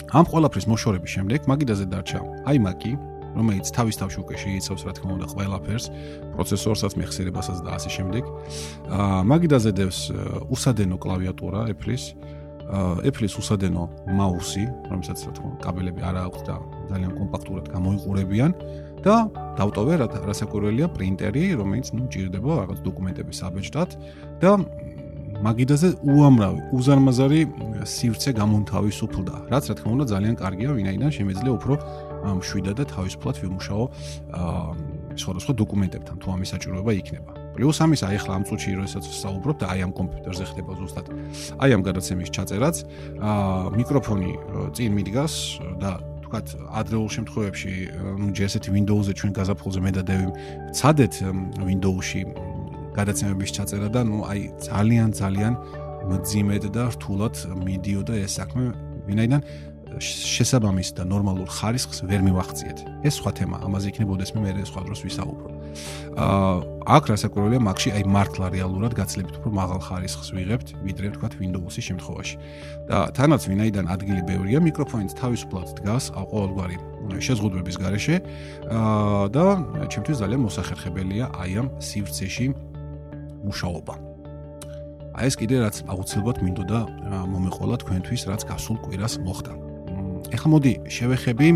[0.09, 2.91] ამ ყველაფრის მოშორების შემდეგ მაგიდაზე დარჩა iMac-ი,
[3.37, 5.85] რომელიც თავის თავში უკვე შეიცავს რა თქმა უნდა ყველაფერს,
[6.33, 8.23] პროცესორსაც, მეხსიერებასაც და ასე შემდეგ.
[8.89, 9.99] აა მაგიდაზე დევს
[10.49, 12.03] უსადენო კლავიატურა Apple-ის,
[13.05, 13.83] Apple-ის უსადენო
[14.17, 16.55] მაუსი, რომელსაც რა თქმა უნდა კაბელები არ აქვს და
[16.89, 18.51] ძალიან კომპაქტურად გამოიყურებიან.
[18.99, 19.93] და დავტოვე
[20.27, 23.89] რასაკვირველია პრინტერი, რომელიც ნუ ჭირდება რაღაც დოკუმენტების აბეჭდად
[24.43, 24.51] და
[25.39, 27.41] მაგიდაზე უამრავი უზარმაზარი
[27.87, 31.73] სივრცე გამონთავისუფლდა, რაც რა თქმა უნდა ძალიან კარგია, ვინაიდან შემეძლია უფრო
[32.43, 33.83] მშვიდად და თავისუფლად ვიმუშაო
[35.15, 37.31] სხვადასხვა დოკუმენტებთან, თუ ამის საჭიროება იქნება.
[37.55, 41.05] პლუს ამის აი ახლა ამ წუთში როდესაც ვსაუბრობ და აი ამ კომპიუტერზე ხდება ზუსტად
[41.59, 42.75] აი ამ გადაცემის ჩაწერაც,
[43.19, 44.31] აა მიკროფონი
[44.75, 45.33] წინ მიდგას
[45.79, 45.91] და
[46.23, 46.47] თქვათ
[46.77, 47.73] ადრეულ შემთხვევებში
[48.37, 50.27] ჯერ ესეთი Windows-ზე ჩვენ გაზაფხულზე მე და დევი
[50.77, 51.13] ცადეთ
[51.57, 52.21] Windows-ში
[52.99, 55.53] გადაცემების ჩაწერა და ნუ აი ძალიან ძალიან
[56.09, 57.35] მძიმედ და რთულად
[57.65, 58.63] მიდიოდა ეს საქმე
[59.07, 59.41] ვინაიდან
[59.97, 62.77] შესაბამის და ნორმალურ ხარისხს ვერ მივახციეთ.
[63.03, 65.49] ეს სხვა თემა, ამაზე იქნებოდეს მე მე სხვა დროს ვისაუბრო.
[66.19, 66.55] აა
[66.95, 72.35] აქ რასაკვირველია, მაგში აი მართლა რეალურად გაცლებით უფრო მაღალ ხარისხს ვიღებთ, ვიდრე თქვა Windows-ის შემთხვევაში.
[72.89, 76.77] და თანაც ვინაიდან ადგილი ბევრია, მიკროფონიც თავისუფლად დგას ყოველგვარი
[77.25, 78.15] შეზღუდვების გარეშე.
[78.69, 79.45] აა და
[79.89, 82.45] ჩემთვის ძალიან მოსახერხებელია აი ამ სივრცეში
[83.45, 83.93] მუშაობა.
[85.19, 86.79] აი ეს კიდე რაც აუცილებლად მინდოდა
[87.33, 89.53] მომეყოლა თქვენთვის, რაც გასულ კვირას მოხდა.
[90.35, 91.47] ეხლა მოდი შევეხები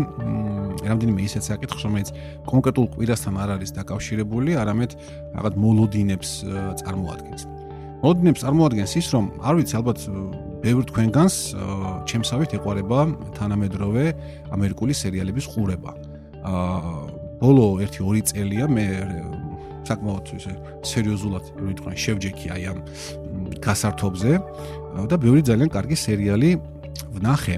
[0.84, 2.08] რამდენიმე ისეთ საკითხს, რომელიც
[2.44, 4.90] კონკრეტულ კვირასთან არ არის დაკავშირებული, არამედ
[5.32, 6.30] რაღაც მოლოდინებს
[6.82, 7.42] წარმოადგენს.
[8.04, 9.98] მოლოდინებს წარმოადგენს ის, რომ არ ვიცი, ალბათ
[10.64, 11.34] ბევრ თქვენგანს
[12.08, 13.00] ჩემსავით ეყარება
[13.38, 14.04] თანამედროვე
[14.52, 15.92] ამერიკული სერიალების ყურება.
[16.44, 18.86] აა ბოლო 1-2 წელია მე
[19.88, 20.52] საკმაოდ ისე
[20.90, 22.78] სერიოზულად ვიტყვი შევჯექი აი ამ
[23.64, 24.32] გასართობზე.
[25.10, 26.50] და ბევრი ძალიან კარგი სერიალი
[27.18, 27.56] ვნახე.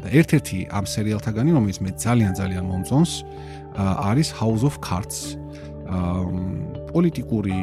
[0.00, 3.12] და ერთ-ერთი ამ სერიალთაგანი რომელიც მე ძალიან ძალიან მომწონს
[3.76, 5.36] არის House of Cards.
[6.90, 7.58] პოლიტიკური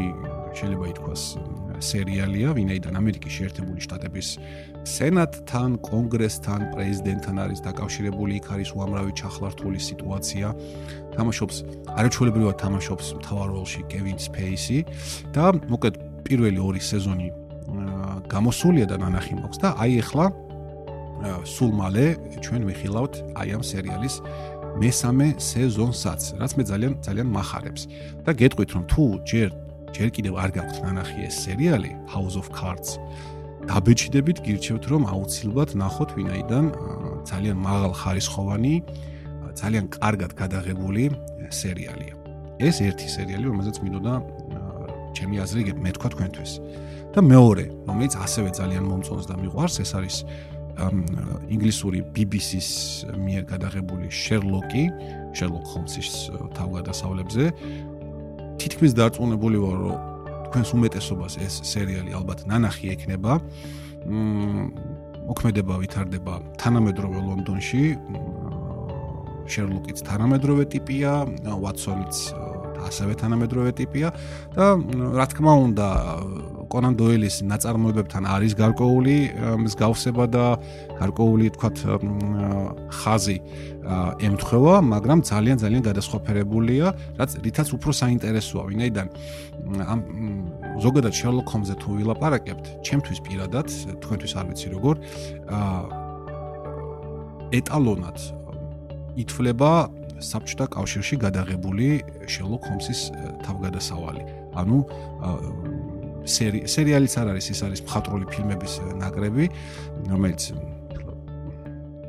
[0.58, 1.24] შეიძლება ითქვას
[1.84, 4.28] სერიალია ვინაიდან ამერიკის შეერთებული შტატების
[4.88, 10.48] სენატთან, კონგრესთან, პრეზიდენტთან არის დაკავშირებული, იქ არის უამრავი ჩახლართული სიტუაცია.
[11.18, 11.58] თამაშობს,
[11.98, 14.80] არაჩვეულებრივად თამაშობს მთავარ როლში კევინ სპეისი
[15.36, 17.28] და მოკეთ პირველი ორი სეზონი
[18.32, 20.26] გამოსულია და ნანახი მაქვს და აი ახლა
[21.50, 22.06] სულ მალე
[22.46, 24.16] ჩვენ ვიხილავთ აი ამ სერიალის
[24.78, 27.84] მესამე სეზონსაც, რაც მე ძალიან ძალიან מחარებს.
[28.26, 29.50] და გეტყვით რომ თუ ჯერ
[29.96, 33.00] ჯერ კიდევ არ გაქვთ ნანახი ეს სერიალი House of Cards.
[33.68, 36.66] დაბეჭდებით გირჩევთ რომ აუცილებლად ნახოთ ვინაიდან
[37.28, 38.74] ძალიან მაღალ ხარისხოვანი
[39.60, 41.04] ძალიან კარგად გადაღებული
[41.52, 42.14] სერიალია.
[42.58, 44.14] ეს ერთი სერიალი რომელზეც მინდოდა
[45.18, 46.52] ჩემი აზრი მე თქვა თქვენთვის.
[47.14, 50.18] და მეორე რომელიც ასევე ძალიან მომწონს და მიყვარს ეს არის
[51.50, 52.70] ინგლისური BBC-ს
[53.18, 54.84] მიერ გადაღებული Sherlock-ი
[55.34, 57.44] Sherlock Holmes-ის თავგადასავლებზე
[58.62, 59.98] თითქმის დარწმუნებული ვარ რომ
[60.48, 63.42] თქვენს უმეტესობას ეს სერიალი ალბათ ნანახი ექნება.
[64.08, 64.72] მ
[65.28, 67.84] მოქმედება ვითარდება თანამედროვე ლონდონში.
[69.48, 72.16] შერლოკიც თანამედროვე ტიპია, ვატსონიც
[72.88, 74.12] ასევე თანამედროვე ტიპია
[74.56, 74.76] და
[75.16, 75.88] რა თქმა უნდა
[76.72, 79.16] კონან დოილის ნაწარმოებებთან არის გარკვეული
[79.64, 80.46] მსგავსება და
[81.00, 81.78] გარკვეული თქვათ
[82.92, 83.38] ხაზი
[84.28, 86.86] ემთხვევა, მაგრამ ძალიან ძალიან გადასხვაფერებულია,
[87.20, 89.08] რაც რითაც უფრო საინტერესოა, ვინაიდან
[89.88, 90.00] ამ
[90.84, 93.68] ზოგადად შერლოკ ჰომზე თუ ვილაპარაკებთ, ჩემთვის პირადად,
[94.04, 94.96] თქვენთვის არ ვიცი როგორ,
[97.56, 98.18] ეტალონად
[99.24, 99.72] ითვლება
[100.18, 101.88] საბჭოთა კავშირში გადაღებული
[102.28, 103.02] შერლოკ ჰომსის
[103.46, 104.24] თავგადასავალი.
[104.58, 104.78] ანუ
[106.28, 109.46] სერიალიც არ არის, ის არის მხატვრული ფილმების ნაკრები,
[110.12, 110.42] რომელიც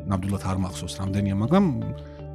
[0.09, 1.65] ნამდვილად არ მახსოვს რამდენია, მაგრამ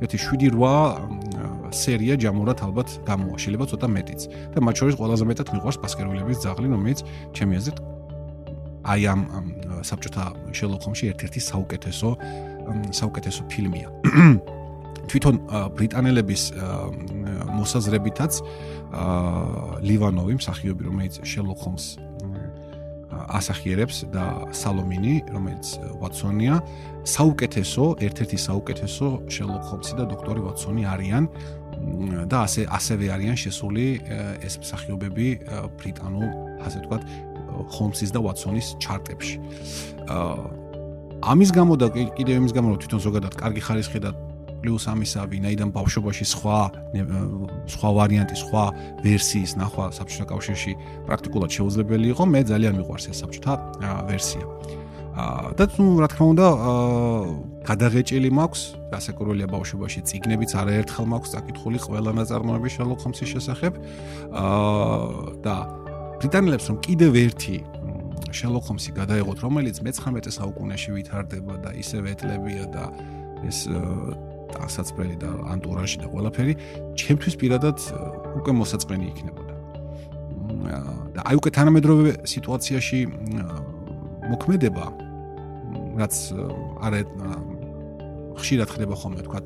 [0.04, 4.22] ერთი 7-8 სერია ჯამურად ალბათ გამოვა, შეიძლება ცოტა მეტიც.
[4.54, 7.00] და მათ შორის ყველაზე მეტად მიყვარს ბასკეტბოლების ძაღლი, რომელიც
[7.34, 7.78] ჩემი აზრით
[8.84, 9.22] აი ამ
[9.84, 12.10] საბჭოთა შერლოკ ჰომსში ერთ-ერთი საუკეთესო
[13.00, 13.88] საუკეთესო ფილმია.
[15.10, 15.36] თვითონ
[15.78, 16.44] ბრიტანელების
[17.58, 18.42] მოსაზრებითაც
[19.84, 21.86] ლივანოვი მსახიობი რომელიც შერლოკ ჰომს
[23.14, 25.66] ასახიერებს და სალომინი რომელიც
[26.02, 26.60] ვატსონია
[27.08, 31.24] საუკეთესო ერთ-ერთი საუკეთესო შერლოკ ჰომსი და დოქტორი ვატსონი არიან
[32.32, 33.86] და ასე ასევე არიან შესული
[34.46, 35.28] ეს მსახიობები
[35.78, 36.28] ბრიტანულ
[36.66, 37.04] ასე ვთქვათ
[37.76, 39.36] ჰომსის და ვატსონის ჩარტებში.
[41.24, 44.12] ამის გამო და კიდევ იმის გამო რომ თვითონ ზოგადად კარგი ხარისხი და
[44.64, 46.60] პლუს ამისა ვინაიდან ბავშვობაში სხვა
[47.68, 48.64] სხვა ვარიანტი, სხვა
[49.04, 50.72] ვერსიის ნახვა საბჭოთა კავშირში
[51.08, 53.54] პრაქტიკულად შეუძლებელი იყო, მე ძალიან მიყვარს ეს საბჭოთა
[54.08, 54.46] ვერსია.
[55.14, 57.22] აა და თუ რა თქმა უნდა, აა
[57.70, 63.74] გადაღეჭილი მაქვს, გასაკურველია ბავშვობაში ციგნებიც არაერთხელ მაქვს წაკითხული ყველა ნაწარმოების შერლოკ ჰომსის შესახებ.
[64.34, 65.56] აა და
[66.18, 67.58] ბრიტანელებს რომ კიდევ ერთი
[68.34, 72.86] შერლოკ ჰომსი გადაეღოთ, რომელიც მე-19 საუკუნეში ვითარდება და ისევ ეთლებია და
[73.46, 73.70] ეს
[74.58, 76.54] დასაცმელი და ანტურაჟი და ყველაფერი
[77.00, 77.78] ჩემთვის პირადად
[78.40, 79.54] უკვე მოსაწყენი იქნებოდა.
[81.14, 83.00] და აი უკვე თანამედროვე სიტუაციაში
[84.32, 84.86] მოქმედება
[86.00, 86.16] რაც
[86.88, 87.00] არა
[88.40, 89.40] ხშირად ხდება ხოლმე თქვა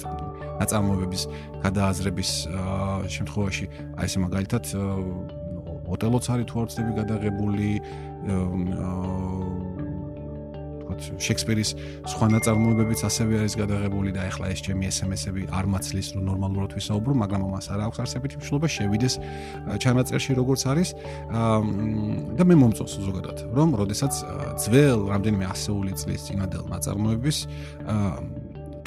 [0.61, 1.23] ნაწარმოებების
[1.65, 2.31] გადააზრების
[3.15, 3.65] შემთხვევაში
[3.99, 4.63] აი ესე მაგალითად
[5.87, 7.69] ოტელოც არის თუ არ ვცდები გადაღებული
[10.97, 11.69] ვთქვათ, შექსპირის
[12.09, 17.13] სხვა ნაწარმოებებიც ასევე არის გადაღებული და ეხლა ეს ჩემი SMS-ები არ მაცლის, რომ ნორმალურად ვისაუბრო,
[17.21, 19.13] მაგრამ ამას არ აქვს არსებითი მნიშვნელობა, შევიდეს
[19.77, 20.89] ჩანაწერში როგორც არის.
[22.37, 24.13] და მე მომწონს ზოგადად, რომ როდესაც
[24.63, 27.37] ძველ რამდენიმე ასეული წლის წინადელ ნაწარმოების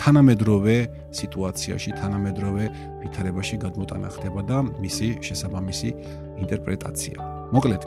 [0.00, 0.76] თანამედროვე
[1.12, 2.64] სიტუაციაში, თანამედროვე
[3.04, 5.90] ვითარებაში გადმოტანა ხდება და მისი შესაბამისი
[6.40, 7.16] ინტერპრეტაცია.
[7.52, 7.82] მოკლედ,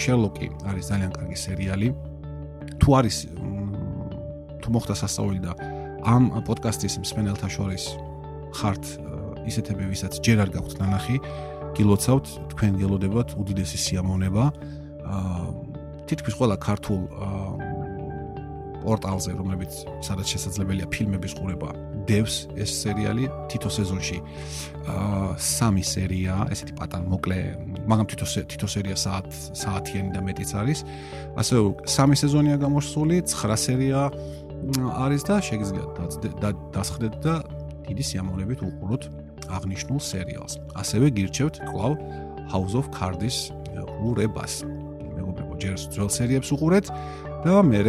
[0.00, 1.88] შერლოკი არის ძალიან კარგი სერიალი.
[2.80, 3.16] თუ არის
[4.62, 5.52] თუ მოხდა სასწაული და
[6.06, 7.84] ამ პოდკასტის მსმენელთა შორის
[8.58, 8.84] ხართ
[9.48, 11.16] ისეთები, ვისაც ჯერ არ გაქვთ ნანახი,
[11.76, 14.44] გილოცავთ, თქვენ გელოდებათ უდიდესი სიამოვნება.
[15.08, 15.46] აა
[16.08, 17.00] თითქმის ყველა ქართულ
[18.78, 19.72] პორტალზე, რომლებიც
[20.06, 21.74] სადაც შესაძლებელია ფილმების ყურება,
[22.08, 24.18] დევს ეს სერიალი თითო სეზონში.
[24.88, 27.38] აა სამი სერია, ესეთი პატარ მოკლე,
[27.84, 30.78] მაგრამ თითო თითო სერია საათ საათიანი და მეტიც არის.
[31.36, 34.08] ასე სამი სეზონია გამოსული, 9 სერია
[35.04, 35.90] არის და შეგიძლიათ
[36.74, 37.34] დასხდეთ და
[37.88, 39.02] დიდი სიამოვნებით უყუროთ
[39.48, 40.54] აღნიშნულ სერიალს.
[40.76, 41.92] ასევე გირჩევთ კლავ
[42.52, 43.52] House of Cards-ის
[43.98, 44.64] ყურებას.
[45.16, 46.86] მეგობრებო, ჯერ ძველ სერიებს უყურეთ
[47.44, 47.80] და მე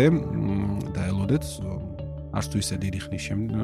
[0.96, 1.46] დაელოდეთ
[2.30, 3.58] არც თუ ისე დიდი ხნის შემდეგ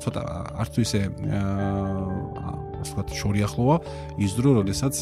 [0.00, 0.22] ცოტა
[0.60, 1.00] არც თუ ისე
[1.36, 3.76] აა ასე ვთქვათ შორიახლოა
[4.24, 4.94] ის დრო, როდესაც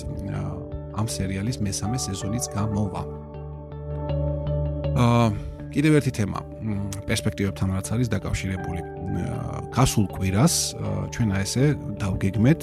[0.99, 3.03] ამ სერიალის მესამე სეზონიც გამოვა.
[4.99, 6.39] აა კიდევ ერთი თემა
[7.11, 8.81] პერსპექტივებთან რაც არის დაკავშირებული.
[9.75, 10.55] გასულ კვირას
[11.11, 11.65] ჩვენ აი ესე
[11.99, 12.61] დავგეგმეთ,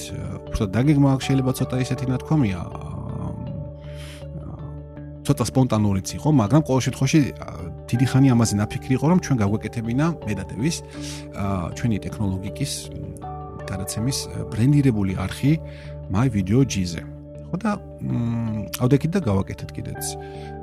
[0.48, 2.62] უბრალოდ დაგეგმა შეიძლება ცოტა ისეთი ნათქვამია.
[5.28, 7.20] ცოტა სპონტანურიც იყო, მაგრამ ყოველ შემთხვევაში
[7.92, 10.76] დიდი ხანი ამაზე ნაფიქრი იყო, რომ ჩვენ გავგეკეთებინა მედატევის
[11.78, 12.72] ჩვენი ტექნოლოგიკის
[13.70, 14.18] გადაცემის
[14.52, 15.54] ბრენდირებული არხი
[16.12, 17.04] My Video G-ზე.
[17.52, 17.72] ხო და
[18.80, 20.04] აუდეკით და გავაკეთეთ კიდეც.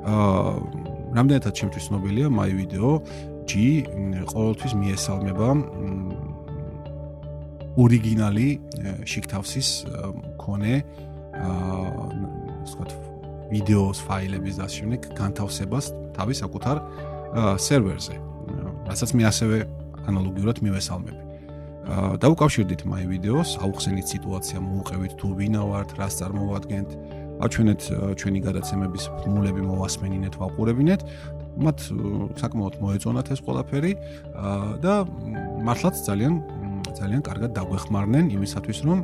[0.09, 2.99] აა რამდენადაც ჩემთვის ცნობილია My Video
[3.49, 3.83] G
[4.29, 5.49] ყოველთვის მიესალმება
[7.79, 8.49] ორიგინალი
[9.09, 10.73] შიქთავსის მქონე
[11.39, 12.09] აა
[12.69, 12.91] ვთქვათ
[13.49, 16.77] ვიდეოს ფაილების დასშენეკ განთავსებას თავის საკუთარ
[17.57, 18.15] სერვერზე.
[18.89, 19.57] რასაც მე ასევე
[20.09, 21.23] ანალოგიურად მივესალმები.
[22.21, 26.89] დაუკავშირდით My Videos, აუხსენით სიტუაცია, მოუყევით თუ ვინა ვართ, რას წარმოადგენთ,
[27.39, 27.81] აჩვენეთ
[28.19, 31.01] ჩვენი გადაცემების ფორმულები მოვასმენინეთ, ვაყურებინეთ.
[31.59, 31.79] მათ
[32.39, 33.93] საკმაოდ მოეწონათ ეს ყველაფერი
[34.83, 34.93] და
[35.67, 36.33] მართლაც ძალიან
[36.99, 38.99] ძალიან კარგად დაგვეხმარნენ იმისათვის, რომ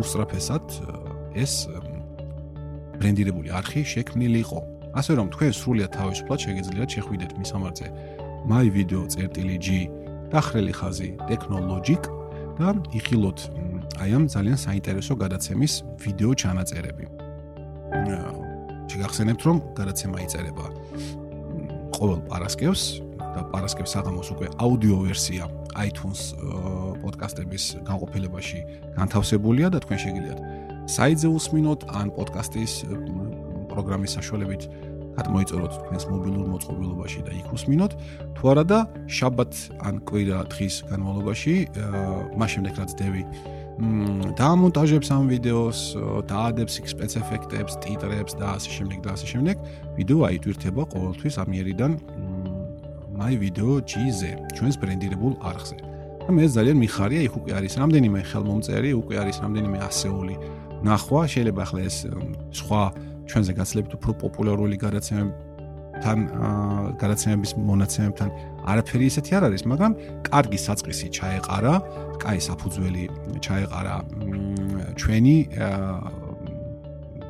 [0.00, 0.64] უსწრაფესად
[1.36, 1.52] ეს
[3.00, 4.60] ბრენდირებული არხი შექმნილიყო.
[4.96, 7.86] ასე რომ თქვენ სრულიად თავისუფლად შეგიძლიათ შეხვიდეთ მისამართზე
[8.48, 9.68] myvideo.g
[10.32, 12.02] დახრელი ხაზი technologic
[12.58, 13.38] და იხილოთ
[14.02, 15.72] აი ამ ძალიან საინტერესო გადაცემის
[16.02, 17.04] ვიდეო ჩანაწერები.
[18.96, 20.66] შეგახსენებთ რომ გადაცემა იწერება
[21.96, 22.82] ყოველ პარასკევს
[23.20, 25.48] და პარასკევს საღამოს უკვე აუდიო ვერსია
[25.84, 26.32] iTunes
[27.02, 28.60] პოდკასტების განყოფილებაში
[28.96, 30.40] განთავსებულია და თქვენ შეგიძლიათ
[30.96, 32.72] საიტზე უსმინოთ ან პოდკასტის
[33.72, 34.62] პროგრამის საშუალებით
[35.16, 37.92] გადმოიწოროთ თქვენს მობილურ მოწყობილობაში და იქ უსმინოთ
[38.36, 39.52] თუ არა და შაბათ
[39.88, 41.54] ან კვირა დღის განმავლობაში
[42.36, 43.22] მას შემდეგ რაც დევი
[43.76, 45.80] დაამონტაჟებს ამ ვიდეოს,
[46.30, 49.56] დაადებს იქ სპეციფექტებს, ტიტრებს და ასე შემდეგ და ასე შემდეგ,
[50.00, 51.92] ვიდეო აიტვირთება ყოველთვის ამიერიდან
[53.20, 54.20] my video GZ,
[54.56, 55.76] ჩვენს ბრენდირებულ არხზე.
[56.26, 60.34] და მე ძალიან მიხარია, იქ უკვე არის რამდენიმე ხელმომწერი, უკვე არის რამდენიმე ასეული
[60.82, 61.96] ნახვა, შეიძლება ახლა ეს
[62.58, 62.82] სხვა
[63.30, 65.32] ჩვენზე გაცლებთ უფრო პოპულარული გადაცემები
[66.02, 66.18] თან
[67.00, 68.28] გადაცემების მონაცემებთან
[68.66, 69.92] არაფერი ისეთი არ არის, მაგრამ
[70.26, 71.74] კარგი საწყისი ჩაეყარა,
[72.22, 73.04] კაი საფუძველი
[73.46, 73.96] ჩაეყარა
[75.00, 75.36] ჩვენი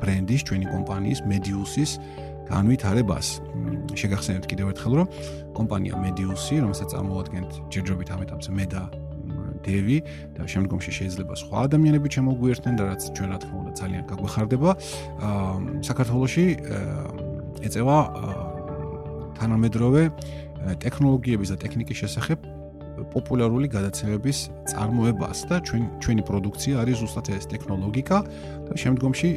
[0.01, 1.91] ბრენდის, ჩვენი კომპანიის Medius-ის
[2.47, 3.27] განვითარებას.
[3.97, 5.07] შეგახსენებთ კიდევ ერთხელ, რომ
[5.57, 8.83] კომპანია Medius-ი, რომელსაც წარმოადგენთ ჯერჯერობით ამ ეტაპზე მე და
[9.67, 9.97] დევი
[10.37, 14.69] და შემდგომში შეიძლება სხვა ადამიანები შემოგვიერთდნენ და რაც ჩვენ რა თქმა უნდა ძალიან გაგვეხარდება.
[15.27, 15.55] აა
[15.89, 16.45] საქართველოსი
[17.67, 17.97] ეწევა
[19.37, 20.03] თანამედროვე
[20.83, 22.39] ტექნოლოგიების და ტექნიკის შესახებ
[23.13, 24.37] პოპულარული გადაცემების
[24.73, 28.17] წარმოებას და ჩვენ ჩვენი პროდუქცია არის ზუსტად ეს ტექნოლოგიკა
[28.67, 29.29] და შემდგომში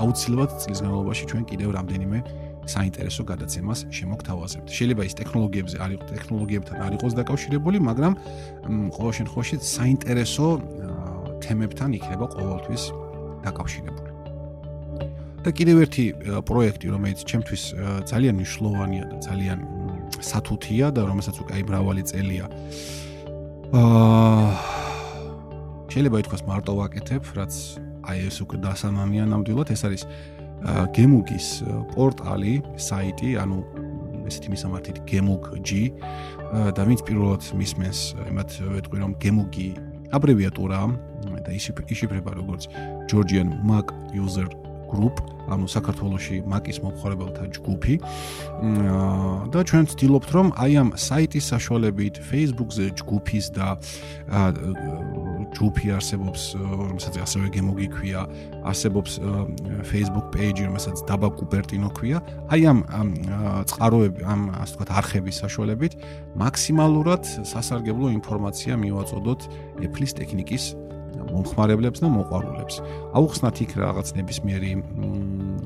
[0.00, 2.18] აუცილებლად წლის განმავლობაში ჩვენ კიდევ რამდენიმე
[2.64, 4.68] საინტერესო გადაცემას შემოგთავაზებთ.
[4.72, 8.12] შეიძლება ის ტექნოლოგიებზე არ იყოს ტექნოლოგიებთან არ იყოს დაკავშირებული, მაგრამ
[8.96, 10.46] ყოველ შემთხვევაში საინტერესო
[11.44, 12.82] თემებთან იქნება ყოველთვის
[13.44, 14.10] დაკავშირებული.
[15.44, 16.04] და კიდევ ერთი
[16.48, 17.62] პროექტი, რომელიც ჩემთვის
[18.08, 19.58] ძალიან მნიშვნელოვანია და ძალიან
[20.20, 22.46] სათუთია და რომელსაც უკვე აი მრავალი წელია.
[23.74, 24.84] აა
[25.94, 27.54] შეიძლება ითქვას მარტო ვაკეთებ, რაც
[28.10, 30.02] აი ეს უკვე დასამამია ნამდვილად, ეს არის
[30.96, 31.46] გემუგის
[31.94, 33.58] პორტალი, საიტი, ანუ
[34.26, 35.70] ესეთი მისამართით gemug.g
[36.74, 39.68] და ვინც პირველად მისმენს, იმათ ვეტყვი რომ gemug-ი
[40.18, 40.88] აბრევიატურაა
[41.46, 42.66] და იშიფრება როგორც
[43.06, 44.50] Georgian Mac User
[44.90, 47.94] group, ანუ საქართველოსი მაკის მომხმარებელთა ჯგუფი.
[49.52, 53.68] და ჩვენ ვცდილობთ, რომ აი ამ საიტის საშუალებით Facebook-ზე ჯგუფის და
[55.54, 58.20] ჯგუფი არსებობს, რომელსაც ასევე გემოგიქვია,
[58.64, 59.12] არსებობს
[59.84, 62.18] Facebook page, რომელსაც დაბა კუპერტინო ქვია.
[62.48, 62.78] აი ამ
[63.68, 65.92] წყაროები, ამ ასე ვთქვათ, არხების საშუალებით
[66.40, 69.40] მაქსიმალურად სასარგებლო ინფორმაცია მივაწოდოთ
[69.84, 70.64] Apple-ის ტექნიკის
[71.34, 72.74] მომხმარებლებს და მოყვარულებს.
[73.18, 74.70] აუხსნათ იქ რაღაც ნებისმიერი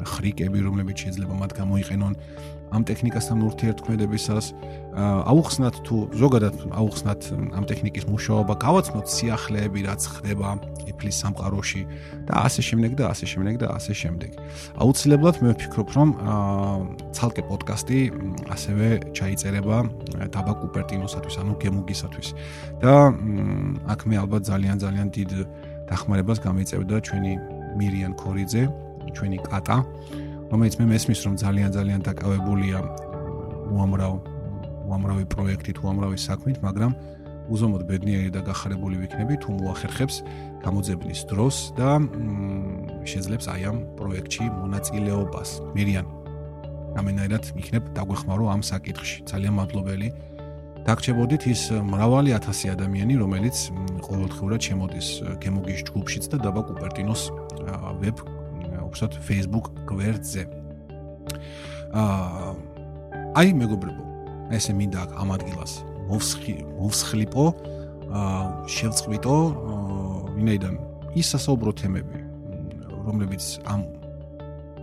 [0.09, 2.13] ხრიკები, რომლებიც შეიძლება მათ გამოიყენონ
[2.69, 4.47] ამ ტექნიკასთან ურთიერთქმედებისას
[4.99, 7.21] აუხსნათ თუ ზოგადად აუხსნათ
[7.55, 10.49] ამ ტექნიკის მუშაობა, გავაცნოთ სიახლეები, რაც ხდება
[10.91, 11.83] ეფლის სამყაროში
[12.29, 14.31] და ასე შემდეგ და ასე შემდეგ და ასე შემდეგ.
[14.83, 16.09] აუცილებლად მე ვფიქრობ, რომ
[17.15, 17.99] ცალკე პოდკასტი
[18.53, 19.77] ასევე ჩაიწერება
[20.35, 22.29] დაბა კუპერტინოსათვის, ანუ გემუგისათვის.
[22.83, 22.95] და
[23.93, 25.31] აქ მე ალბათ ძალიან ძალიან დიდ
[25.89, 27.33] დახმარებას გამეწევდა ჩვენი
[27.79, 28.63] მირიან ქორიძე,
[29.15, 29.77] ჩვენი კატა
[30.49, 32.79] რომელიც მე მესმის რომ ძალიან ძალიან დაკავებულია
[33.69, 34.15] უამრავ
[34.89, 36.93] უამრავი პროექტით, უამრავი საქმით, მაგრამ
[37.49, 40.17] უზომოდ ბედნიერი და გახარებული ვიქნები თუ მოახერხებს
[40.65, 41.89] გამოძებნის დროს და
[43.09, 45.49] შეძლებს აი ამ პროექტში მონაწილეობას.
[45.77, 46.07] მირიან
[46.99, 49.17] ამენაირად იქნებ დაგვეხმარო ამ საკითხში.
[49.29, 50.09] ძალიან მადლობელი.
[50.89, 53.57] დაგჭებოდით ის მრავალი ათასი ადამიანი, რომელიც
[54.09, 55.09] ყოველდღურად შემოდის
[55.43, 57.23] გემოგის ჯგუფშიც და დაბა კუპერტინოს
[58.01, 58.17] ვებ
[58.89, 60.43] უბრალოდ Facebook გვერდზე.
[61.93, 62.53] აა
[63.39, 64.03] აი მეგობრებო,
[64.57, 65.73] ესე მინდა ამ ადგილას
[66.09, 67.45] მოვსხი მოვსხლიპო,
[68.09, 69.37] აა შევწყვიტო,
[70.39, 70.75] ვინაიდან
[71.19, 72.19] ის სასაუბრო თემები,
[73.07, 73.81] რომლებიც ამ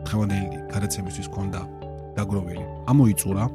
[0.06, 1.62] დღევანდელი გადაცემისთვის ქონდა
[2.18, 3.46] დაგროვილი, ამოიწურა.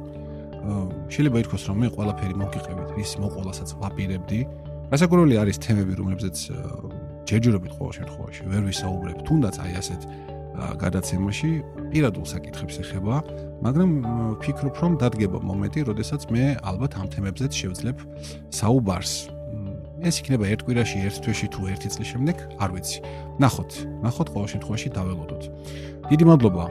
[1.09, 4.39] შეიძლება ითქვას, რომ მე ყველაფერი მოგიყევით, ის მოყოლასაც ვაპირებდი.
[4.91, 6.37] რასაკვირველი არის თემები, რომლებზეც
[7.25, 10.01] ჯერჯერობით ყოველ შემთხვევაში ვერ ვისაუბრებ, თუნდაც აი ასეთ
[10.55, 11.51] გადაცემაში
[11.91, 13.15] პირადულ საკითხებს ეხება,
[13.63, 13.91] მაგრამ
[14.41, 17.97] ვფიქრობ, რომ დადგება მომენტი, როდესაც მე ალბათ ამ თემებზეც შევძლებ
[18.51, 19.13] საუბარს.
[20.01, 22.99] ეს იქნება ერთ კვირაში, ერთ თვეში თუ ერთი წლის შემდეგ, არ ვიცი.
[23.37, 23.71] ნახოთ,
[24.01, 25.43] ნახოთ ყოველ შემთხვევაში დაველოდოთ.
[26.09, 26.65] დიდი მადლობა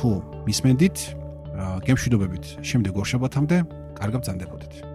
[0.00, 0.08] თუ
[0.48, 0.96] მისმენდით,
[1.84, 3.56] გემშვიდობებით შემდეგ ორშაბათამდე,
[4.00, 4.89] კარგად ბრძანდებოდეთ.